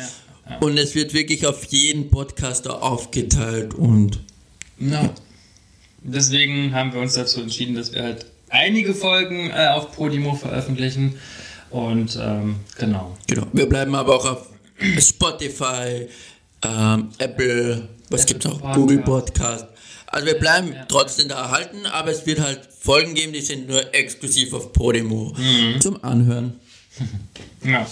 [0.60, 4.20] Und es wird wirklich auf jeden Podcaster aufgeteilt und
[4.78, 5.12] Ja.
[6.02, 11.18] Deswegen haben wir uns dazu entschieden, dass wir halt einige Folgen äh, auf Podimo veröffentlichen.
[11.68, 13.16] Und ähm, genau.
[13.26, 13.46] genau.
[13.52, 14.55] Wir bleiben aber auch auf
[15.00, 16.08] Spotify,
[16.62, 18.60] ähm, Apple, was Apple gibt's noch?
[18.60, 18.76] Podcast.
[18.78, 19.66] Google Podcast.
[20.08, 20.84] Also wir bleiben ja.
[20.86, 25.34] trotzdem da erhalten, aber es wird halt Folgen geben, die sind nur exklusiv auf Podimo
[25.36, 25.80] Mhm.
[25.80, 26.60] zum Anhören.
[27.64, 27.86] Ja,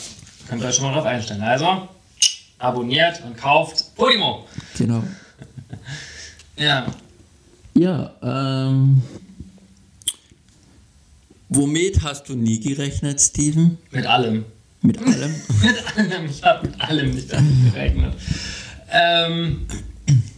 [0.49, 1.43] könnt ihr euch schon mal drauf einstellen.
[1.43, 1.89] Also,
[2.59, 4.47] abonniert und kauft Podimo.
[4.79, 5.03] Genau.
[6.57, 6.87] Ja.
[7.75, 9.03] Ja, ähm,
[11.49, 13.79] womit hast du nie gerechnet, Steven?
[13.91, 14.45] Mit allem.
[14.85, 15.35] Mit allem?
[15.63, 16.27] mit allem.
[16.27, 18.13] Ich habe mit allem nicht damit gerechnet.
[18.93, 19.67] Ähm,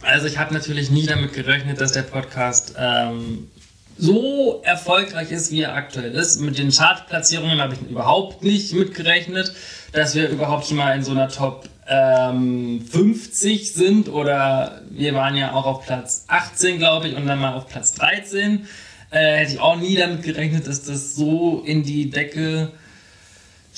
[0.01, 3.49] also ich habe natürlich nie damit gerechnet, dass der Podcast ähm,
[3.97, 6.39] so erfolgreich ist, wie er aktuell ist.
[6.39, 9.51] Mit den Chartplatzierungen habe ich überhaupt nicht mitgerechnet,
[9.91, 15.35] dass wir überhaupt schon mal in so einer Top ähm, 50 sind oder wir waren
[15.35, 18.65] ja auch auf Platz 18, glaube ich, und dann mal auf Platz 13.
[19.09, 22.71] Äh, hätte ich auch nie damit gerechnet, dass das so in die Decke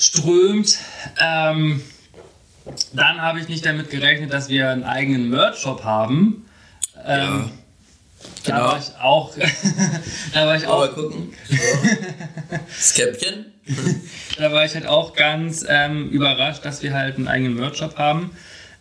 [0.00, 0.78] strömt.
[1.20, 1.82] Ähm,
[2.92, 6.46] dann habe ich nicht damit gerechnet, dass wir einen eigenen Merch-Shop haben.
[7.06, 7.50] Ähm,
[8.44, 8.66] Da Genau.
[8.68, 9.34] war ich auch.
[10.34, 10.82] da war ich auch.
[10.84, 11.32] Aber gucken.
[12.94, 13.46] Käppchen.
[14.36, 18.30] Da war ich halt auch ganz ähm, überrascht, dass wir halt einen eigenen Merch-Shop haben.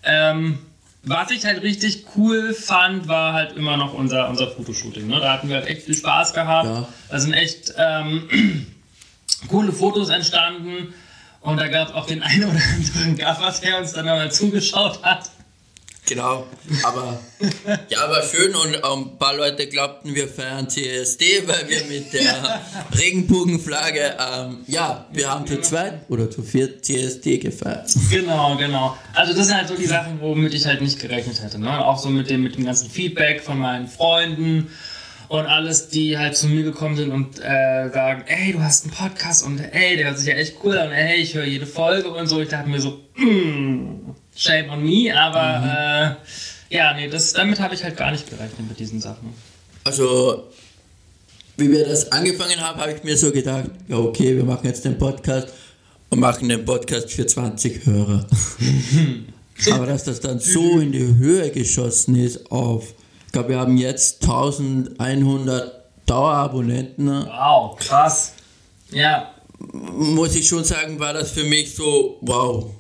[0.04, 0.60] Ähm,
[1.04, 5.08] was ich halt richtig cool fand, war halt immer noch unser, unser Fotoshooting.
[5.08, 5.20] Ne?
[5.20, 6.66] Da hatten wir halt echt viel Spaß gehabt.
[6.68, 6.88] Ja.
[7.10, 8.28] Da sind echt ähm,
[9.48, 10.94] coole Fotos entstanden.
[11.42, 15.02] Und da gab es auch den einen oder anderen Gaffer, der uns dann mal zugeschaut
[15.04, 15.30] hat.
[16.10, 16.48] Genau,
[16.84, 17.20] aber
[17.88, 22.62] ja, war schön und ein paar Leute glaubten, wir feiern CSD, weil wir mit der
[22.98, 27.92] Regenbogenflagge, ähm, ja, wir haben zu zweit oder zu viert CSD gefeiert.
[28.10, 28.98] Genau, genau.
[29.14, 31.60] Also das sind halt so die Sachen, womit ich halt nicht gerechnet hätte.
[31.60, 31.86] Ne?
[31.86, 34.72] Auch so mit dem, mit dem ganzen Feedback von meinen Freunden
[35.30, 38.94] und alles, die halt zu mir gekommen sind und äh, sagen, ey, du hast einen
[38.94, 42.10] Podcast und ey, der hört sich ja echt cool an ey, ich höre jede Folge
[42.10, 42.42] und so.
[42.42, 46.18] Ich dachte mir so, mm, shame on me, aber
[46.72, 49.34] äh, ja, nee, das, damit habe ich halt gar nicht gerechnet mit diesen Sachen.
[49.84, 50.48] Also,
[51.58, 54.84] wie wir das angefangen haben, habe ich mir so gedacht, ja okay, wir machen jetzt
[54.84, 55.50] den Podcast
[56.10, 58.26] und machen den Podcast für 20 Hörer.
[59.72, 62.94] Aber dass das dann so in die Höhe geschossen ist auf,
[63.30, 65.72] ich glaube, wir haben jetzt 1100
[66.08, 67.28] Dauerabonnenten.
[67.28, 68.34] Wow, krass.
[68.90, 69.30] Ja.
[69.72, 72.72] Muss ich schon sagen, war das für mich so, wow.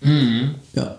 [0.00, 0.54] Mhm.
[0.74, 0.98] Ja.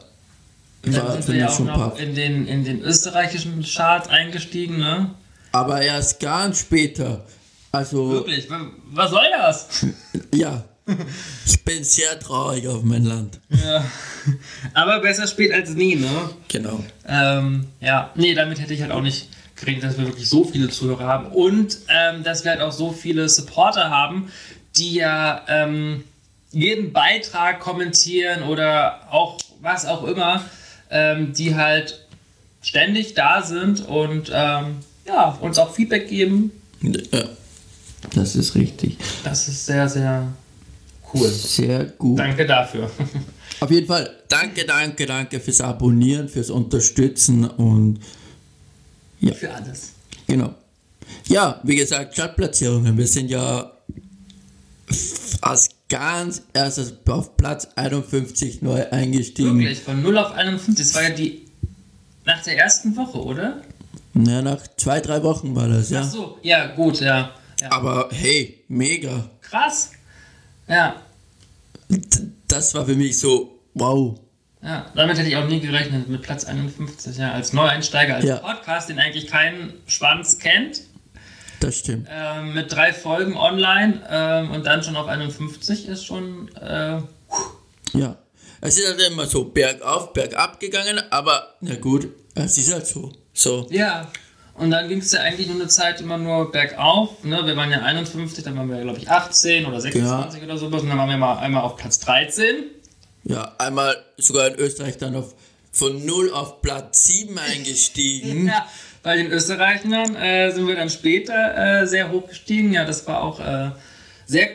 [0.85, 1.99] Und dann War sind wir ja auch noch paff.
[2.01, 5.11] in den, in den österreichischen Charts eingestiegen, ne?
[5.53, 7.23] Aber erst ganz später.
[7.71, 9.85] Also, Wirklich, wa- was soll das?
[10.33, 10.63] ja.
[11.45, 13.39] Ich bin sehr traurig auf mein Land.
[13.49, 13.83] ja.
[14.73, 16.29] Aber besser spät als nie, ne?
[16.47, 16.83] Genau.
[17.07, 20.69] Ähm, ja, nee, damit hätte ich halt auch nicht gerechnet, dass wir wirklich so viele
[20.69, 24.31] Zuhörer haben und ähm, dass wir halt auch so viele Supporter haben,
[24.75, 26.03] die ja ähm,
[26.51, 30.43] jeden Beitrag kommentieren oder auch was auch immer,
[30.89, 32.05] ähm, die halt
[32.61, 36.51] ständig da sind und ähm, ja, uns auch Feedback geben.
[36.81, 37.25] Ja.
[38.13, 38.97] Das ist richtig.
[39.23, 40.27] Das ist sehr, sehr
[41.13, 41.29] cool.
[41.29, 42.19] Sehr gut.
[42.19, 42.89] Danke dafür.
[43.59, 47.99] Auf jeden Fall, danke, danke, danke fürs Abonnieren, fürs Unterstützen und
[49.33, 49.93] Für alles.
[50.27, 50.53] genau.
[51.27, 52.97] Ja, wie gesagt, Stadtplatzierungen.
[52.97, 53.71] Wir sind ja
[55.41, 59.59] als ganz erstes auf Platz 51 neu eingestiegen.
[59.59, 60.75] Wirklich, von 0 auf 51.
[60.85, 61.45] Das war ja die
[62.25, 63.61] nach der ersten Woche, oder?
[64.15, 66.01] Ja, nach zwei, drei Wochen war das, ja.
[66.01, 67.31] Ach so, ja, gut, ja.
[67.61, 67.71] ja.
[67.71, 69.29] Aber hey, mega.
[69.41, 69.91] Krass.
[70.67, 70.95] Ja,
[72.47, 74.19] Das war für mich so, wow.
[74.63, 74.85] ja.
[74.95, 77.31] Damit hätte ich auch nie gerechnet, mit Platz 51, ja.
[77.33, 78.37] Als Neueinsteiger, als Ja.
[78.37, 80.81] Podcast, den eigentlich kein Schwanz kennt,
[81.59, 82.07] Das stimmt.
[82.11, 86.49] ähm, mit drei Folgen online ähm, und dann schon auf 51 ist schon.
[86.55, 87.01] Äh,
[87.93, 88.17] Ja.
[88.61, 93.11] Es ist halt immer so bergauf, bergab gegangen, aber na gut, es ist halt so.
[93.33, 93.67] So.
[93.69, 94.07] ja.
[94.57, 97.23] Und dann ging es ja eigentlich nur eine Zeit immer nur bergauf.
[97.23, 97.45] Ne?
[97.45, 100.81] Wir waren ja 51, dann waren wir, glaube ich, 18 oder 26 oder sowas.
[100.81, 102.63] Und dann waren wir mal einmal auf Platz 13.
[103.25, 105.35] Ja, einmal sogar in Österreich dann auf
[105.75, 108.47] von 0 auf Platz 7 eingestiegen.
[108.55, 108.65] Ja,
[109.03, 112.71] bei den Österreichern äh, sind wir dann später äh, sehr hoch gestiegen.
[112.71, 113.71] Ja, das war auch äh,
[114.25, 114.47] sehr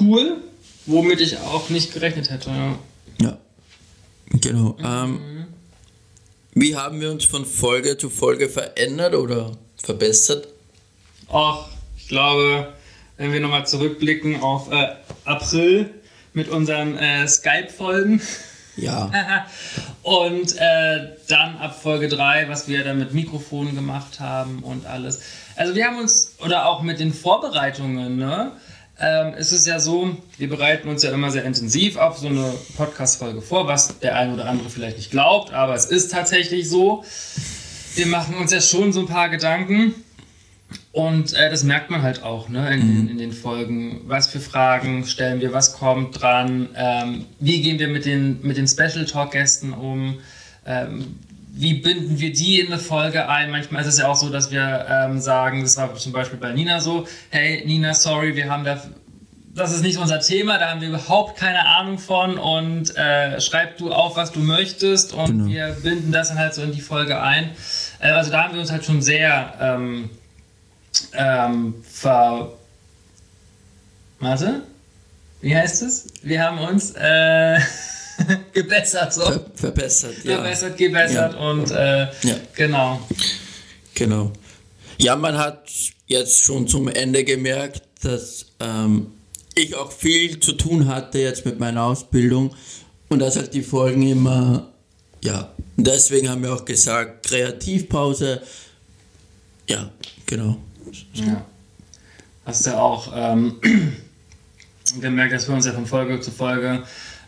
[0.00, 0.38] cool,
[0.86, 2.50] womit ich auch nicht gerechnet hätte.
[2.50, 2.78] Ja.
[3.22, 3.38] Ja.
[4.32, 4.76] Genau.
[4.82, 5.46] Ähm,
[6.56, 10.48] wie haben wir uns von Folge zu Folge verändert oder verbessert?
[11.28, 12.72] Och, ich glaube,
[13.18, 14.94] wenn wir nochmal zurückblicken auf äh,
[15.26, 15.90] April
[16.32, 18.22] mit unseren äh, Skype-Folgen
[18.76, 19.10] Ja.
[20.02, 25.20] und äh, dann ab Folge 3, was wir dann mit Mikrofonen gemacht haben und alles.
[25.56, 28.52] Also wir haben uns, oder auch mit den Vorbereitungen, ne?
[28.98, 32.54] Ähm, es ist ja so, wir bereiten uns ja immer sehr intensiv auf so eine
[32.76, 37.04] Podcast-Folge vor, was der ein oder andere vielleicht nicht glaubt, aber es ist tatsächlich so.
[37.94, 39.94] Wir machen uns ja schon so ein paar Gedanken
[40.92, 44.00] und äh, das merkt man halt auch ne, in, den, in den Folgen.
[44.06, 48.56] Was für Fragen stellen wir, was kommt dran, ähm, wie gehen wir mit den, mit
[48.56, 50.18] den Special Talk-Gästen um,
[50.64, 51.18] ähm,
[51.58, 53.50] wie binden wir die in eine Folge ein.
[53.50, 56.52] Manchmal ist es ja auch so, dass wir ähm, sagen, das war zum Beispiel bei
[56.52, 58.78] Nina so, hey Nina, sorry, wir haben da,
[59.54, 63.78] das ist nicht unser Thema, da haben wir überhaupt keine Ahnung von und äh, schreib
[63.78, 65.46] du auf, was du möchtest und Genau.
[65.46, 67.50] wir binden das dann halt so in die Folge ein.
[68.00, 69.54] Äh, also da haben wir uns halt schon sehr...
[69.58, 70.10] Ähm,
[71.14, 72.52] ähm, ver...
[74.20, 74.62] Warte?
[75.40, 76.08] Wie heißt es?
[76.22, 77.58] Wir haben uns äh,
[78.52, 79.22] gebessert, so.
[79.22, 80.36] Ver verbessert, ja.
[80.36, 81.50] Verbessert, gebessert Ja.
[81.50, 82.36] und äh, Ja.
[82.54, 83.00] genau.
[83.94, 84.32] Genau.
[84.98, 85.68] Ja, man hat
[86.06, 89.08] jetzt schon zum Ende gemerkt, dass ähm,
[89.54, 92.54] ich auch viel zu tun hatte jetzt mit meiner Ausbildung
[93.08, 94.70] und dass halt die Folgen immer,
[95.22, 98.42] ja, deswegen haben wir auch gesagt, Kreativpause.
[99.68, 99.90] Ja,
[100.26, 100.56] genau.
[101.14, 101.44] Ja.
[102.44, 103.60] Hast ja auch ähm,
[105.00, 106.84] gemerkt, dass wir uns ja von Folge zu Folge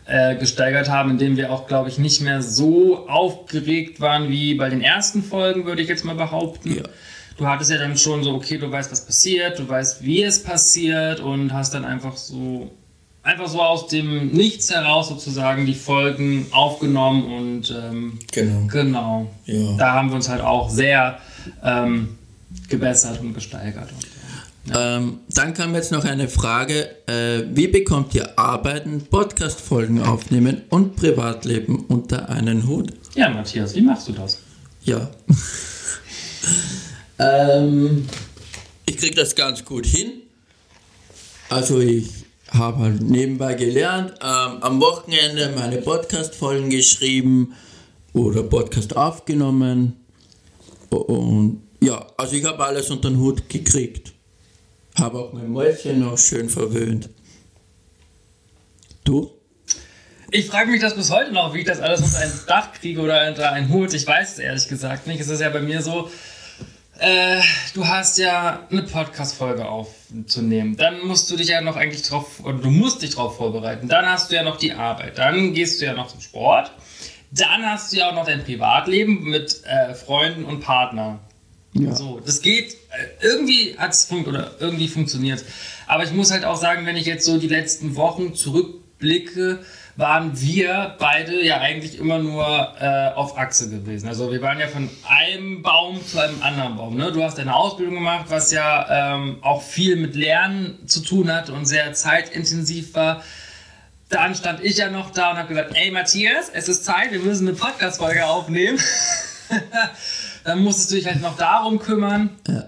[0.09, 4.69] äh, gesteigert haben, indem wir auch, glaube ich, nicht mehr so aufgeregt waren wie bei
[4.69, 6.75] den ersten Folgen, würde ich jetzt mal behaupten.
[6.77, 6.83] Ja.
[7.37, 10.43] Du hattest ja dann schon so, okay, du weißt, was passiert, du weißt, wie es
[10.43, 12.71] passiert und hast dann einfach so,
[13.23, 18.67] einfach so aus dem Nichts heraus sozusagen die Folgen aufgenommen und ähm, Genau.
[18.67, 19.27] genau.
[19.45, 19.77] Ja.
[19.77, 21.19] Da haben wir uns halt auch sehr
[21.63, 22.17] ähm,
[22.67, 23.89] gebessert und gesteigert.
[23.91, 24.18] Und,
[24.73, 30.95] Ähm, dann kam jetzt noch eine Frage, äh, wie bekommt ihr Arbeiten, Podcast-Folgen aufnehmen und
[30.95, 32.93] Privatleben unter einen Hut?
[33.15, 34.39] ja, Matthias, wie machst du das?
[34.83, 35.09] Ja.
[37.19, 38.07] ähm,
[38.85, 40.21] ich krieg das ganz gut hin.
[41.49, 42.09] Also ich
[42.51, 47.53] habe halt nebenbei gelernt, ähm, am Wochenende meine Podcast-Folgen geschrieben
[48.13, 49.95] oder Podcast aufgenommen.
[50.89, 54.13] Und ja, also ich habe alles unter den Hut gekriegt.
[54.99, 57.09] Habe auch mein Mäuschen noch schön verwöhnt.
[59.03, 59.31] Du?
[60.31, 63.01] Ich frage mich das bis heute noch, wie ich das alles unter ein Dach kriege
[63.01, 63.93] oder unter einen Hut.
[63.93, 65.19] Ich weiß es ehrlich gesagt nicht.
[65.19, 66.09] Es ist ja bei mir so,
[66.99, 67.39] äh,
[67.73, 70.75] du hast ja eine Podcast-Folge aufzunehmen.
[70.75, 73.87] Dann musst du dich ja noch eigentlich drauf, oder du musst dich drauf vorbereiten.
[73.87, 75.17] Dann hast du ja noch die Arbeit.
[75.17, 76.71] Dann gehst du ja noch zum Sport.
[77.31, 81.19] Dann hast du ja auch noch dein Privatleben mit äh, Freunden und Partnern.
[81.73, 81.93] Ja.
[81.93, 82.77] So, das geht, äh,
[83.21, 84.27] irgendwie hat es funkt
[84.91, 85.43] funktioniert.
[85.87, 89.59] Aber ich muss halt auch sagen, wenn ich jetzt so die letzten Wochen zurückblicke,
[89.99, 92.45] waren wir beide ja eigentlich immer nur
[92.79, 94.07] äh, auf Achse gewesen.
[94.07, 96.95] Also wir waren ja von einem Baum zu einem anderen Baum.
[96.95, 97.11] Ne?
[97.11, 101.49] Du hast deine Ausbildung gemacht, was ja ähm, auch viel mit Lernen zu tun hat
[101.49, 103.23] und sehr zeitintensiv war.
[104.07, 107.19] Dann stand ich ja noch da und habe gesagt, ey Matthias, es ist Zeit, wir
[107.19, 108.79] müssen eine Podcast-Folge aufnehmen.
[110.49, 112.31] Dann musstest du dich halt noch darum kümmern.
[112.47, 112.63] Ja.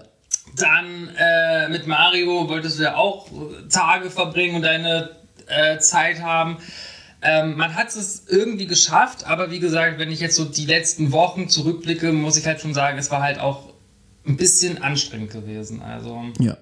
[0.54, 3.26] Dann äh, mit Mario wolltest du ja auch
[3.70, 5.10] Tage verbringen und deine
[5.48, 6.58] äh, Zeit haben.
[7.22, 11.10] Ähm, man hat es irgendwie geschafft, aber wie gesagt, wenn ich jetzt so die letzten
[11.10, 13.70] Wochen zurückblicke, muss ich halt schon sagen, es war halt auch
[14.24, 15.82] ein bisschen anstrengend gewesen.
[15.82, 16.56] Also, ja.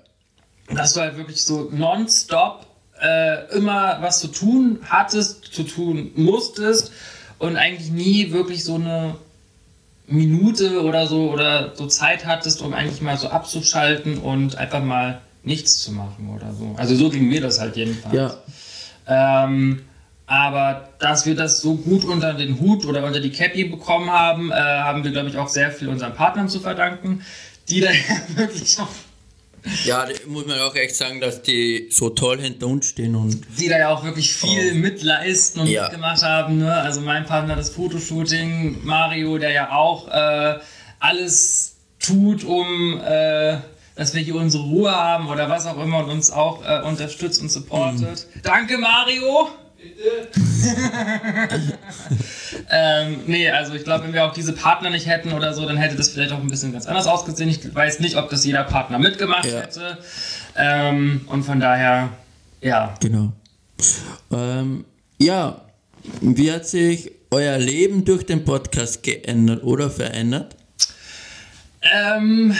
[0.74, 2.66] dass du halt wirklich so nonstop
[2.98, 6.92] äh, immer was zu tun hattest, zu tun musstest
[7.38, 9.16] und eigentlich nie wirklich so eine
[10.10, 15.20] Minute oder so oder so Zeit hattest, um eigentlich mal so abzuschalten und einfach mal
[15.42, 16.74] nichts zu machen oder so.
[16.76, 18.14] Also so ging mir das halt jedenfalls.
[18.14, 19.44] Ja.
[19.44, 19.82] Ähm,
[20.26, 24.52] aber dass wir das so gut unter den Hut oder unter die Cappy bekommen haben,
[24.52, 27.22] äh, haben wir, glaube ich, auch sehr viel unseren Partnern zu verdanken,
[27.68, 27.88] die da
[28.36, 28.88] wirklich auch.
[29.84, 33.42] Ja, muss man auch echt sagen, dass die so toll hinter uns stehen und.
[33.58, 34.76] Die da ja auch wirklich viel oh.
[34.76, 35.84] mitleisten und ja.
[35.84, 36.58] mitgemacht haben.
[36.58, 36.72] Ne?
[36.72, 40.58] Also mein Partner das Fotoshooting, Mario, der ja auch äh,
[40.98, 43.00] alles tut, um.
[43.00, 43.58] Äh,
[43.96, 47.42] dass wir hier unsere Ruhe haben oder was auch immer und uns auch äh, unterstützt
[47.42, 48.26] und supportet.
[48.34, 48.40] Mhm.
[48.42, 49.50] Danke, Mario!
[52.70, 55.76] ähm, nee, also ich glaube, wenn wir auch diese Partner nicht hätten oder so, dann
[55.76, 57.48] hätte das vielleicht auch ein bisschen ganz anders ausgesehen.
[57.48, 59.60] Ich weiß nicht, ob das jeder Partner mitgemacht ja.
[59.60, 59.98] hätte.
[60.56, 62.10] Ähm, und von daher,
[62.60, 62.94] ja.
[63.00, 63.32] Genau.
[64.30, 64.84] Ähm,
[65.18, 65.62] ja,
[66.20, 70.56] wie hat sich euer Leben durch den Podcast geändert oder verändert?
[71.82, 72.54] Ähm,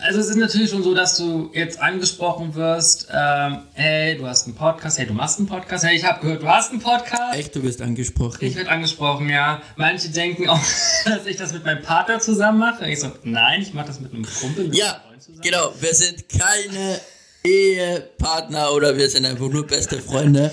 [0.00, 4.46] also es ist natürlich schon so, dass du jetzt angesprochen wirst, ähm, hey, du hast
[4.46, 7.38] einen Podcast, hey, du machst einen Podcast, hey, ich habe gehört, du hast einen Podcast.
[7.38, 8.38] Echt, du wirst angesprochen?
[8.40, 9.62] Ich werde angesprochen, ja.
[9.76, 10.60] Manche denken auch,
[11.04, 12.90] dass ich das mit meinem Partner zusammen mache.
[12.90, 15.42] Ich so, nein, ich mache das mit einem Kumpel, mit ja, einem Freund zusammen.
[15.42, 17.00] genau, wir sind keine
[17.44, 20.50] Ehepartner oder wir sind einfach nur beste Freunde.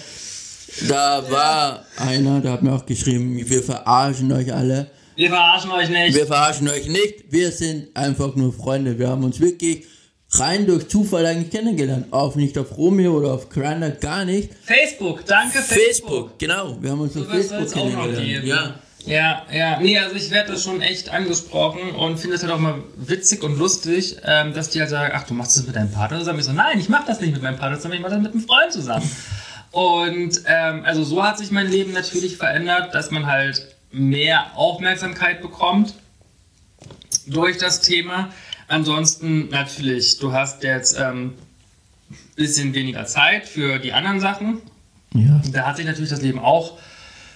[0.87, 4.91] Da war einer, der hat mir auch geschrieben, wir verarschen euch alle.
[5.21, 6.15] Wir verarschen euch nicht.
[6.15, 7.31] Wir verarschen euch nicht.
[7.31, 8.97] Wir sind einfach nur Freunde.
[8.97, 9.85] Wir haben uns wirklich
[10.31, 12.07] rein durch Zufall eigentlich kennengelernt.
[12.09, 14.49] Auch nicht auf Romeo oder auf Grindr, gar nicht.
[14.63, 15.79] Facebook, danke Facebook.
[15.79, 16.75] Facebook, genau.
[16.81, 18.45] Wir haben uns auf Facebook kennengelernt.
[18.45, 18.75] Ja.
[19.05, 22.59] Ja, ja, nee, also ich werde das schon echt angesprochen und finde es halt auch
[22.59, 25.91] mal witzig und lustig, ähm, dass die halt sagen, ach, du machst das mit deinem
[25.91, 26.39] Partner zusammen.
[26.39, 28.31] Ich so, nein, ich mache das nicht mit meinem Partner zusammen, ich mache das mit
[28.33, 29.09] einem Freund zusammen.
[29.71, 35.41] Und ähm, also so hat sich mein Leben natürlich verändert, dass man halt mehr Aufmerksamkeit
[35.41, 35.95] bekommt
[37.27, 38.29] durch das Thema.
[38.67, 41.33] Ansonsten natürlich, du hast jetzt ein ähm,
[42.35, 44.59] bisschen weniger Zeit für die anderen Sachen.
[45.13, 45.41] Ja.
[45.51, 46.77] Da hat sich natürlich das Leben auch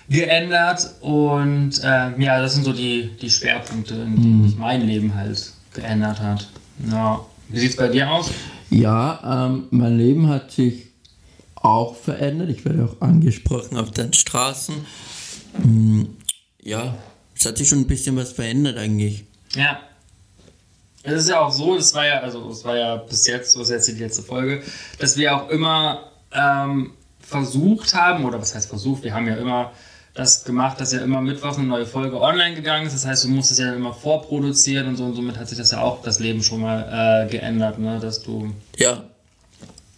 [0.08, 4.48] geändert und äh, ja, das sind so die, die Schwerpunkte, in denen mhm.
[4.48, 6.48] sich mein Leben halt geändert hat.
[6.90, 7.26] Ja.
[7.50, 8.32] Wie sieht es bei dir aus?
[8.70, 10.88] Ja, ähm, mein Leben hat sich
[11.56, 12.50] auch verändert.
[12.50, 14.76] Ich werde auch angesprochen auf den Straßen.
[16.66, 16.98] Ja,
[17.36, 19.26] es hat sich schon ein bisschen was verändert eigentlich.
[19.54, 19.80] Ja.
[21.04, 23.62] Es ist ja auch so, das war ja, also es war ja bis jetzt, so
[23.62, 24.64] ist jetzt die letzte Folge,
[24.98, 29.74] dass wir auch immer ähm, versucht haben, oder was heißt versucht, wir haben ja immer
[30.16, 32.94] das gemacht, dass ja immer Mittwoch eine neue Folge online gegangen ist.
[32.94, 35.82] Das heißt, du musstest ja immer vorproduzieren und so und somit hat sich das ja
[35.82, 38.00] auch das Leben schon mal äh, geändert, ne?
[38.00, 38.52] Dass du.
[38.78, 39.04] Ja.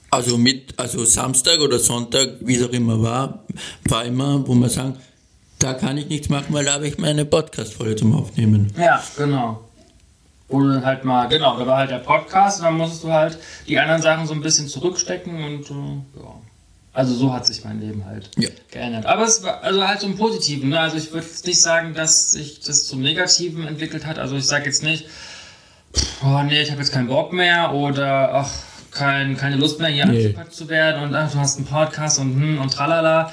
[0.10, 3.46] Also mit, also Samstag oder Sonntag, wie es auch immer war,
[3.86, 4.98] war immer, wo man sagen,
[5.60, 8.72] da kann ich nichts machen, weil da habe ich meine Podcast-Folge zum Aufnehmen.
[8.78, 9.64] Ja, genau.
[10.50, 13.38] Wo du halt mal, genau, da war halt der Podcast und dann musstest du halt
[13.68, 16.34] die anderen Sachen so ein bisschen zurückstecken und äh, ja.
[16.94, 18.50] Also so hat sich mein Leben halt ja.
[18.72, 19.06] geändert.
[19.06, 20.70] Aber es war also halt zum Positiven.
[20.70, 20.80] Ne?
[20.80, 24.18] Also ich würde jetzt nicht sagen, dass sich das zum Negativen entwickelt hat.
[24.18, 25.06] Also ich sage jetzt nicht,
[26.24, 28.52] oh nee, ich habe jetzt keinen Bock mehr oder ach,
[28.90, 30.26] kein, keine Lust mehr hier nee.
[30.26, 33.32] angepackt zu werden und ach, du hast einen Podcast und hm und tralala.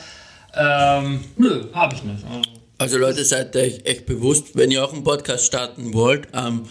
[0.57, 2.25] Ähm, nö, habe ich nicht.
[2.25, 2.43] Also,
[2.79, 6.63] also Leute, seid euch echt bewusst, wenn ihr auch einen Podcast starten wollt, ähm,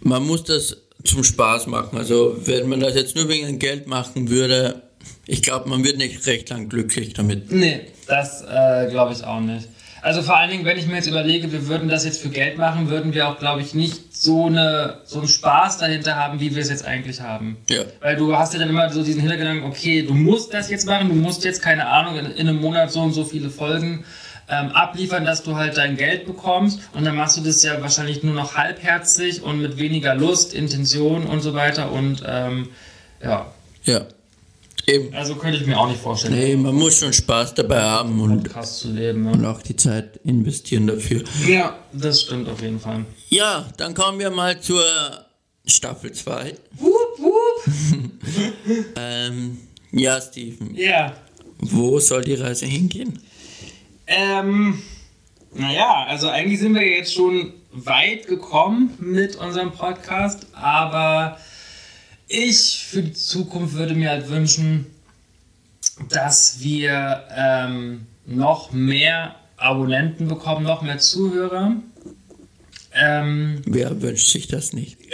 [0.00, 1.98] man muss das zum Spaß machen.
[1.98, 4.82] Also wenn man das jetzt nur wegen Geld machen würde,
[5.28, 7.50] Ich glaube, man wird nicht recht lang glücklich damit.
[7.50, 9.68] Nee, das äh, glaube ich auch nicht.
[10.06, 12.58] Also vor allen Dingen, wenn ich mir jetzt überlege, wir würden das jetzt für Geld
[12.58, 16.54] machen, würden wir auch, glaube ich, nicht so, eine, so einen Spaß dahinter haben, wie
[16.54, 17.56] wir es jetzt eigentlich haben.
[17.68, 17.80] Ja.
[18.00, 21.08] Weil du hast ja dann immer so diesen Hintergedanken, okay, du musst das jetzt machen,
[21.08, 24.04] du musst jetzt, keine Ahnung, in, in einem Monat so und so viele Folgen
[24.48, 28.22] ähm, abliefern, dass du halt dein Geld bekommst und dann machst du das ja wahrscheinlich
[28.22, 32.68] nur noch halbherzig und mit weniger Lust, Intention und so weiter und ähm,
[33.20, 33.50] ja,
[33.82, 34.02] Ja.
[34.88, 35.12] Eben.
[35.14, 38.48] also könnte ich mir auch nicht vorstellen, Nee, man muss schon Spaß dabei haben und,
[38.84, 39.22] leben.
[39.24, 39.32] Ne?
[39.32, 41.24] und auch die Zeit investieren dafür.
[41.46, 43.04] Ja, das stimmt auf jeden Fall.
[43.28, 44.84] Ja, dann kommen wir mal zur
[45.66, 46.54] Staffel 2.
[46.78, 47.32] Wup, wup.
[48.96, 49.58] Ähm,
[49.92, 51.14] ja, Steven, Ja.
[51.58, 53.18] wo soll die Reise hingehen?
[54.06, 54.82] Ähm,
[55.54, 61.38] naja, also eigentlich sind wir jetzt schon weit gekommen mit unserem Podcast, aber
[62.28, 64.86] ich für die Zukunft würde mir halt wünschen,
[66.08, 71.76] dass wir ähm, noch mehr Abonnenten bekommen, noch mehr Zuhörer.
[72.92, 74.98] Ähm, Wer wünscht sich das nicht?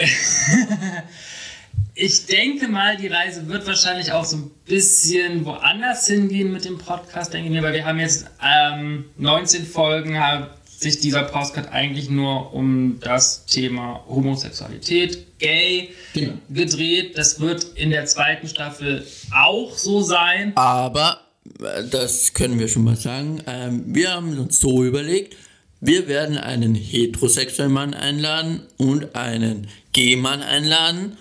[1.95, 6.79] Ich denke mal, die Reise wird wahrscheinlich auch so ein bisschen woanders hingehen mit dem
[6.79, 11.69] Podcast, denke ich mir, weil wir haben jetzt ähm, 19 Folgen, hat sich dieser Podcast
[11.71, 16.33] eigentlich nur um das Thema Homosexualität, Gay Genau.
[16.49, 17.17] gedreht.
[17.17, 19.05] Das wird in der zweiten Staffel
[19.35, 20.53] auch so sein.
[20.55, 21.21] Aber,
[21.59, 25.35] äh, das können wir schon mal sagen, ähm, wir haben uns so überlegt,
[25.81, 31.17] wir werden einen heterosexuellen Mann einladen und einen G-Mann einladen.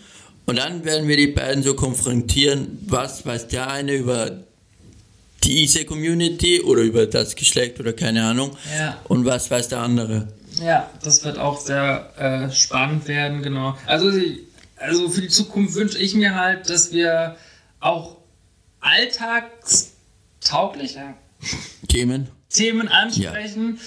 [0.47, 4.45] Und dann werden wir die beiden so konfrontieren, was weiß der eine über
[5.45, 8.57] diese Community oder über das Geschlecht oder keine Ahnung.
[8.79, 8.99] Ja.
[9.05, 10.29] Und was weiß der andere.
[10.63, 13.77] Ja, das wird auch sehr äh, spannend werden, genau.
[13.87, 14.13] Also,
[14.77, 17.37] also für die Zukunft wünsche ich mir halt, dass wir
[17.81, 18.19] auch
[18.81, 21.15] alltagstaugliche
[21.89, 22.29] Themen.
[22.51, 23.81] Themen ansprechen.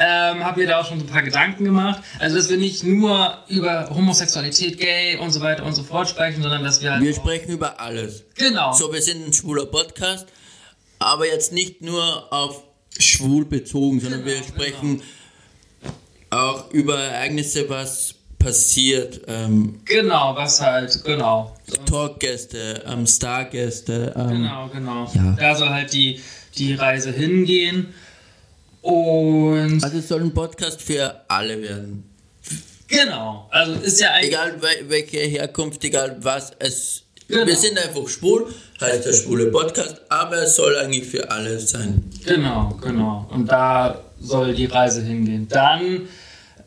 [0.00, 2.02] Ähm, habe mir da auch schon so ein paar Gedanken gemacht.
[2.18, 6.42] Also, dass wir nicht nur über Homosexualität, Gay und so weiter und so fort sprechen,
[6.42, 7.02] sondern dass wir halt.
[7.02, 8.24] Wir sprechen über alles.
[8.34, 8.72] genau.
[8.72, 10.26] So, wir sind ein schwuler Podcast,
[10.98, 12.62] aber jetzt nicht nur auf
[12.98, 15.02] schwul bezogen, sondern wir Genau, sprechen
[16.30, 21.56] auch über Ereignisse, was passiert, ähm, Genau, was halt, genau.
[21.86, 24.12] Talkgäste, ähm, Stargäste.
[24.16, 25.10] Ähm, Genau, genau.
[25.14, 25.36] Ja.
[25.38, 26.20] Da soll halt die,
[26.56, 27.92] die Reise hingehen.
[28.82, 32.04] Und Also es soll ein Podcast für alle werden.
[32.86, 34.28] genau, also ist ja eigentlich.
[34.30, 37.02] Egal wel- welche Herkunft, egal was es.
[37.28, 37.46] Genau.
[37.46, 38.46] Wir sind einfach schwul,
[38.80, 42.02] heißt der schwule Podcast, aber es soll eigentlich für alle sein.
[42.24, 43.28] Genau, genau.
[43.30, 45.46] Und da soll die Reise hingehen.
[45.46, 46.08] Dann,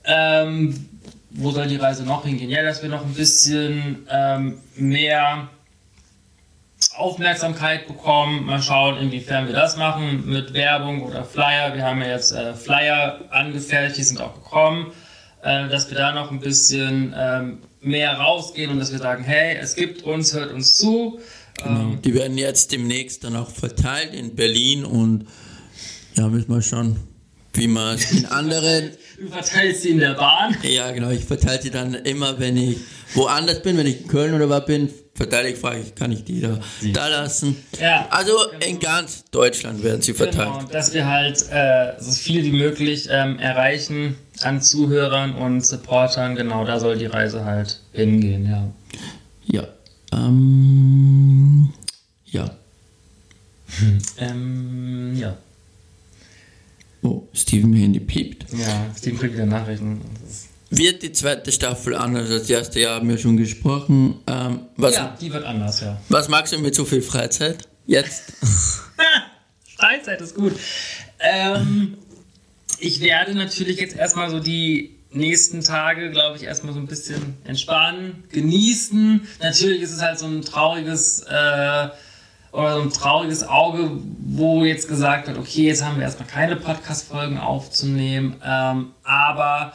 [0.04, 0.90] ähm,
[1.32, 2.52] wo soll die Reise noch hingehen?
[2.52, 5.50] Ja, dass wir noch ein bisschen ähm, mehr
[6.96, 8.46] Aufmerksamkeit bekommen.
[8.46, 11.74] Mal schauen, inwiefern wir das machen mit Werbung oder Flyer.
[11.74, 14.92] Wir haben ja jetzt äh, Flyer angefertigt, die sind auch gekommen.
[15.42, 19.58] Äh, dass wir da noch ein bisschen ähm, mehr rausgehen und dass wir sagen, hey,
[19.60, 21.20] es gibt uns, hört uns zu.
[21.58, 21.96] Genau.
[22.04, 25.26] Die werden jetzt demnächst dann auch verteilt in Berlin und
[26.16, 26.98] ja, müssen wir schauen,
[27.54, 28.92] wie man es in anderen.
[29.22, 30.58] Du verteilst sie in der Bahn.
[30.64, 32.78] Ja, genau, ich verteile die dann immer, wenn ich
[33.14, 36.24] woanders bin, wenn ich in Köln oder was bin, verteile ich, frage ich, kann ich
[36.24, 36.60] die da,
[36.94, 37.56] da lassen.
[37.80, 38.08] Ja.
[38.10, 38.34] Also
[38.66, 40.50] in ganz Deutschland werden sie verteilt.
[40.60, 46.36] Genau, dass wir halt äh, so viel wie möglich ähm, erreichen an Zuhörern und Supportern.
[46.36, 48.70] Genau, da soll die Reise halt hingehen, ja.
[49.46, 49.68] Ja.
[50.14, 51.74] Ähm,
[52.26, 52.52] ja.
[54.18, 55.38] Ähm, ja.
[57.04, 58.46] Oh, Steven Handy piept.
[58.54, 60.02] Ja, Steven kriegt wieder Nachrichten.
[60.24, 64.20] Das ist- Wird die zweite Staffel anders als das erste Jahr, haben wir schon gesprochen.
[64.26, 66.00] Ähm, was, Ja, die wird anders, ja.
[66.08, 67.68] was magst du mit so viel Freizeit?
[67.86, 68.34] Jetzt?
[69.78, 70.54] Freizeit ist gut.
[71.20, 71.98] Ähm,
[72.80, 77.36] ich werde natürlich jetzt erstmal so die nächsten Tage, glaube ich, erstmal so ein bisschen
[77.44, 79.28] entspannen, genießen.
[79.42, 81.90] Natürlich ist es halt so ein trauriges äh,
[82.54, 86.56] oder so ein trauriges Auge, wo jetzt gesagt wird, okay, jetzt haben wir erstmal keine
[86.56, 89.74] Podcast-Folgen aufzunehmen, ähm, aber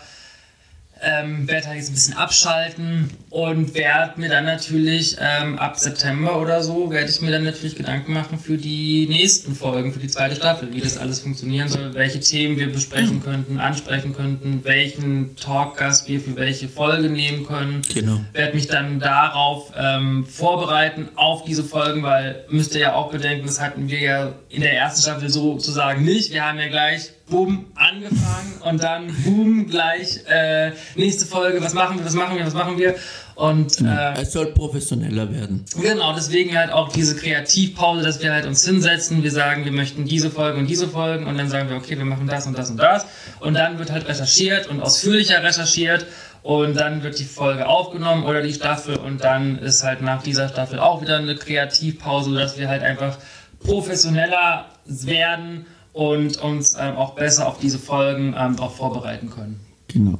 [1.02, 6.40] ähm, werde halt jetzt ein bisschen abschalten und werde mir dann natürlich ähm, ab September
[6.40, 10.08] oder so, werde ich mir dann natürlich Gedanken machen für die nächsten Folgen, für die
[10.08, 15.36] zweite Staffel, wie das alles funktionieren soll, welche Themen wir besprechen könnten, ansprechen könnten, welchen
[15.36, 17.82] Talkgast wir für welche Folge nehmen können.
[17.92, 18.20] Genau.
[18.32, 23.46] Werde mich dann darauf ähm, vorbereiten, auf diese Folgen, weil müsst ihr ja auch bedenken,
[23.46, 26.32] das hatten wir ja in der ersten Staffel sozusagen nicht.
[26.32, 31.98] Wir haben ja gleich boom, angefangen und dann boom, gleich äh, nächste Folge, was machen
[31.98, 32.94] wir, was machen wir, was machen wir.
[33.34, 35.64] Und Ja, äh, es soll professioneller werden.
[35.80, 40.06] Genau, deswegen halt auch diese Kreativpause, dass wir halt uns hinsetzen, wir sagen, wir möchten
[40.06, 42.70] diese Folgen und diese Folgen und dann sagen wir, okay, wir machen das und das
[42.70, 43.06] und das
[43.40, 46.06] und dann wird halt recherchiert und ausführlicher recherchiert
[46.42, 50.48] und dann wird die Folge aufgenommen oder die Staffel und dann ist halt nach dieser
[50.48, 53.18] Staffel auch wieder eine Kreativpause, dass wir halt einfach
[53.60, 55.66] professioneller werden
[55.96, 59.58] und uns ähm, auch besser auf diese Folgen ähm, auch vorbereiten können.
[59.88, 60.18] Genau.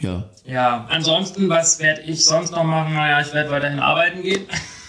[0.00, 0.24] Ja.
[0.44, 2.94] Ja, ansonsten, was werde ich sonst noch machen?
[2.94, 4.42] Naja, ich werde weiterhin arbeiten gehen.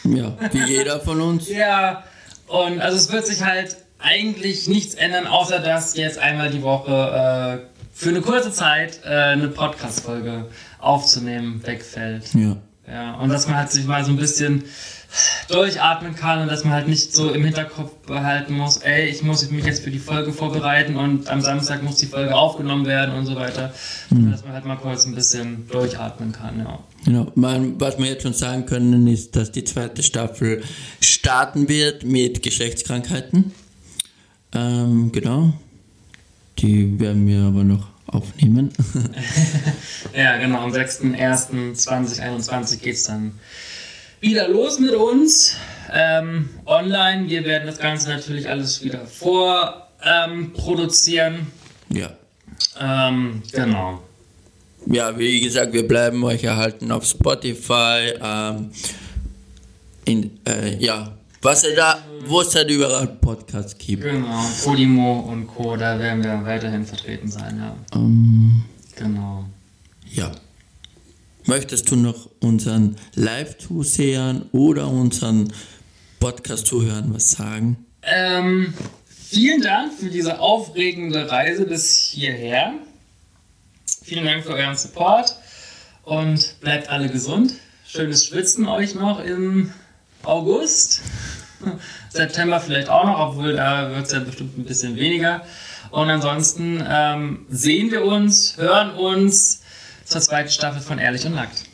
[0.03, 1.47] Ja, wie jeder von uns.
[1.47, 2.03] Ja,
[2.47, 7.61] und also es wird sich halt eigentlich nichts ändern, außer dass jetzt einmal die Woche
[7.63, 10.47] äh, für eine kurze Zeit äh, eine Podcast-Folge
[10.79, 12.33] aufzunehmen wegfällt.
[12.33, 12.57] Ja.
[12.87, 14.63] Ja, und dass man halt sich mal so ein bisschen
[15.47, 19.49] durchatmen kann und dass man halt nicht so im Hinterkopf behalten muss, ey, ich muss
[19.51, 23.25] mich jetzt für die Folge vorbereiten und am Samstag muss die Folge aufgenommen werden und
[23.25, 23.73] so weiter.
[24.09, 26.79] Und dass man halt mal kurz ein bisschen durchatmen kann, ja.
[27.05, 27.31] Genau.
[27.35, 30.63] Man, was wir jetzt schon sagen können, ist, dass die zweite Staffel
[30.99, 33.51] starten wird mit Geschlechtskrankheiten.
[34.53, 35.53] Ähm, genau.
[36.59, 38.71] Die werden wir aber noch aufnehmen.
[40.15, 43.33] Ja, genau, am 6.01.2021 geht es dann
[44.25, 45.55] wieder los mit uns.
[45.93, 47.29] Ähm, online.
[47.29, 50.51] Wir werden das Ganze natürlich alles wieder vor ähm,
[51.89, 52.09] ja.
[52.79, 54.01] Ähm, genau.
[54.87, 58.13] Ja, wie gesagt, wir bleiben euch erhalten auf Spotify.
[58.21, 58.71] Ähm,
[60.05, 64.03] in, äh, ja, was er da, wo es halt überall Podcasts gibt.
[64.03, 64.43] Genau.
[64.63, 65.75] Podimo und Co.
[65.75, 67.75] Da werden wir weiterhin vertreten sein, ja.
[67.95, 68.63] Ähm,
[68.95, 69.45] Genau.
[70.11, 70.31] ja.
[71.47, 75.53] Möchtest du noch unseren Live-Zusehern oder unseren
[76.19, 77.85] Podcast-Zuhörern was sagen?
[78.01, 78.73] Ähm,
[79.07, 82.73] vielen Dank für diese aufregende Reise bis hierher.
[84.03, 85.35] Vielen Dank für euren Support
[86.01, 87.53] und bleibt alle gesund.
[87.85, 89.71] Schönes Schwitzen euch noch im
[90.23, 91.03] August.
[92.09, 95.45] September vielleicht auch noch, obwohl da wird es ja bestimmt ein bisschen weniger.
[95.91, 99.61] Und ansonsten ähm, sehen wir uns, hören uns
[100.05, 101.65] zur zweiten Staffel von Ehrlich und Nackt.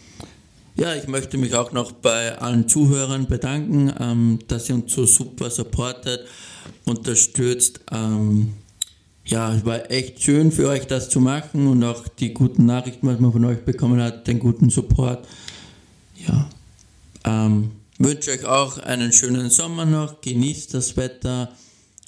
[0.75, 5.05] Ja, ich möchte mich auch noch bei allen Zuhörern bedanken, ähm, dass ihr uns so
[5.05, 6.21] super supportet,
[6.85, 7.81] unterstützt.
[7.91, 8.53] Ähm,
[9.25, 13.05] ja, es war echt schön für euch das zu machen und auch die guten Nachrichten,
[13.07, 15.27] was man von euch bekommen hat, den guten Support.
[16.27, 16.49] Ja,
[17.25, 21.51] ähm, wünsche euch auch einen schönen Sommer noch, genießt das Wetter,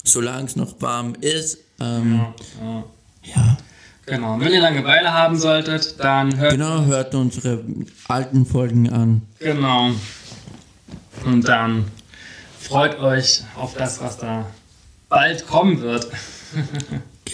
[0.02, 1.58] solange es noch warm ist.
[1.80, 2.24] Ähm,
[2.60, 2.84] Ja.
[3.22, 3.58] ja,
[4.06, 4.38] Genau.
[4.38, 7.64] Wenn ihr Langeweile haben solltet, dann hört genau, hört unsere
[8.06, 9.22] alten Folgen an.
[9.38, 9.92] Genau.
[11.24, 11.86] Und dann
[12.60, 14.46] freut euch auf das, was da
[15.08, 16.08] bald kommen wird.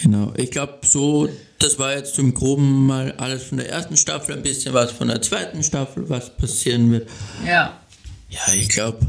[0.01, 1.27] Genau, ich glaube so,
[1.59, 5.09] das war jetzt im Groben mal alles von der ersten Staffel, ein bisschen was von
[5.09, 7.09] der zweiten Staffel, was passieren wird.
[7.45, 7.77] Ja.
[8.29, 8.99] Ja, ich glaube.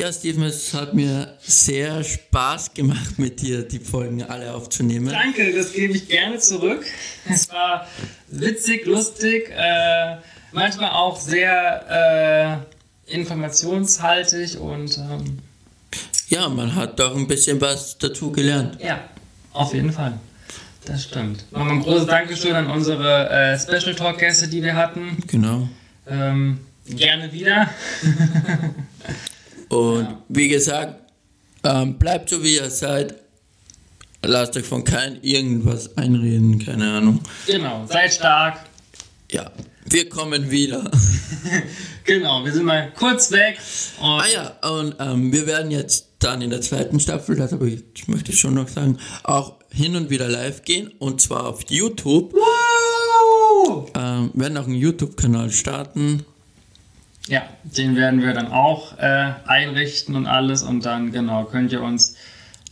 [0.00, 5.10] Ja, Steven, es hat mir sehr Spaß gemacht, mit dir die Folgen alle aufzunehmen.
[5.10, 6.86] Danke, das gebe ich gerne zurück.
[7.28, 7.86] Es war
[8.28, 10.16] witzig, lustig, äh,
[10.52, 12.64] manchmal auch sehr
[13.06, 15.38] äh, informationshaltig und ähm,
[16.30, 18.80] Ja, man hat doch ein bisschen was dazu gelernt.
[18.82, 19.04] ja,
[19.52, 20.18] auf jeden Fall.
[20.86, 21.44] Das stimmt.
[21.52, 25.18] Nochmal ein großes Dankeschön an unsere äh, Special Talk Gäste, die wir hatten.
[25.26, 25.68] Genau.
[26.08, 27.68] Ähm, gerne wieder.
[29.70, 30.22] Und Ja.
[30.28, 31.10] wie gesagt,
[31.64, 33.14] ähm, bleibt so wie ihr seid.
[34.22, 37.20] Lasst euch von keinem irgendwas einreden, keine Ahnung.
[37.46, 38.58] Genau, seid stark.
[39.30, 39.50] Ja,
[39.86, 40.90] wir kommen wieder.
[42.04, 43.58] Genau, wir sind mal kurz weg.
[44.00, 47.84] Ah ja, und ähm, wir werden jetzt dann in der zweiten Staffel, das aber ich,
[48.08, 52.32] möchte ich schon noch sagen, auch hin und wieder live gehen und zwar auf YouTube.
[52.34, 53.86] Woo!
[53.94, 56.24] Ähm, werden auch einen YouTube-Kanal starten.
[57.28, 61.82] Ja, den werden wir dann auch äh, einrichten und alles und dann genau könnt ihr
[61.82, 62.16] uns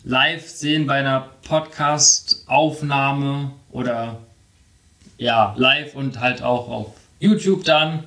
[0.05, 4.21] live sehen bei einer Podcast-Aufnahme oder
[5.19, 8.05] ja, live und halt auch auf YouTube dann.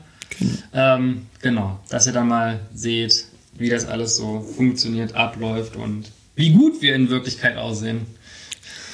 [0.73, 6.53] Ähm, genau, dass ihr dann mal seht, wie das alles so funktioniert, abläuft und wie
[6.53, 8.07] gut wir in Wirklichkeit aussehen.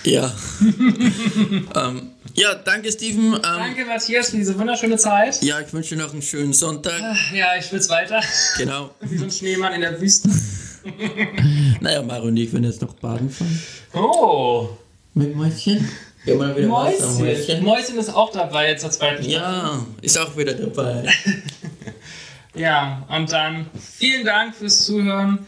[0.08, 0.34] Ja.
[1.76, 3.34] ähm, ja, danke Steven.
[3.34, 5.41] Ähm, Danke Matthias für diese wunderschöne Zeit.
[5.41, 7.01] Ja, ich wünsche dir noch einen schönen Sonntag.
[7.34, 8.22] Ja, ich schwitze weiter.
[8.58, 8.91] Genau.
[9.01, 10.30] Wie so ein Schneemann in der Wüste.
[11.82, 13.62] Naja, Maro und ich werden jetzt noch baden fahren.
[13.93, 14.70] Oh,
[15.16, 15.86] Mit Mäuschen.
[16.24, 17.64] Ja, mal wieder Wasser, Mäuschen.
[17.66, 19.32] Mäuschen ist auch dabei jetzt zur zweiten Staffel.
[19.34, 21.10] Ja, ist auch wieder dabei.
[22.55, 25.45] Ja, und dann vielen Dank fürs Zuhören.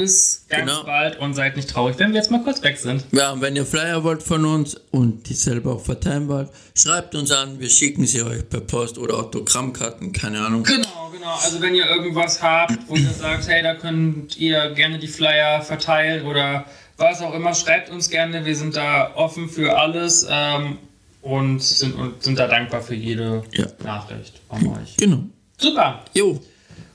[0.00, 0.84] Bis ganz Genau.
[0.84, 3.04] bald und seid nicht traurig, wenn wir jetzt mal kurz weg sind.
[3.12, 7.14] Ja, und wenn ihr Flyer wollt von uns und die selber auch verteilen wollt, schreibt
[7.14, 10.62] uns an, wir schicken sie euch per Post oder Autogrammkarten, keine Ahnung.
[10.64, 11.34] Genau, genau.
[11.44, 15.60] Also wenn ihr irgendwas habt, wo ihr sagt, hey, da könnt ihr gerne die Flyer
[15.62, 16.64] verteilen oder
[16.96, 18.44] was auch immer, schreibt uns gerne.
[18.44, 20.78] Wir sind da offen für alles ähm,
[21.22, 23.66] und, sind, und sind da dankbar für jede Ja.
[23.84, 24.96] Nachricht von euch.
[24.96, 25.20] Genau.
[25.58, 26.40] Super, Jo,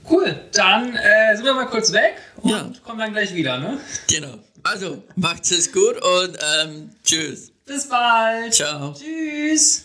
[0.09, 0.35] cool.
[0.53, 2.15] Dann äh, sind wir mal kurz weg
[2.45, 2.71] und Ja.
[2.83, 3.59] kommen dann gleich wieder.
[3.59, 3.79] Ne?
[4.07, 4.37] genau.
[4.63, 7.51] Also, macht's es gut und ähm, tschüss.
[7.65, 8.53] Bis bald.
[8.53, 8.93] Ciao.
[8.93, 9.84] Tschüss.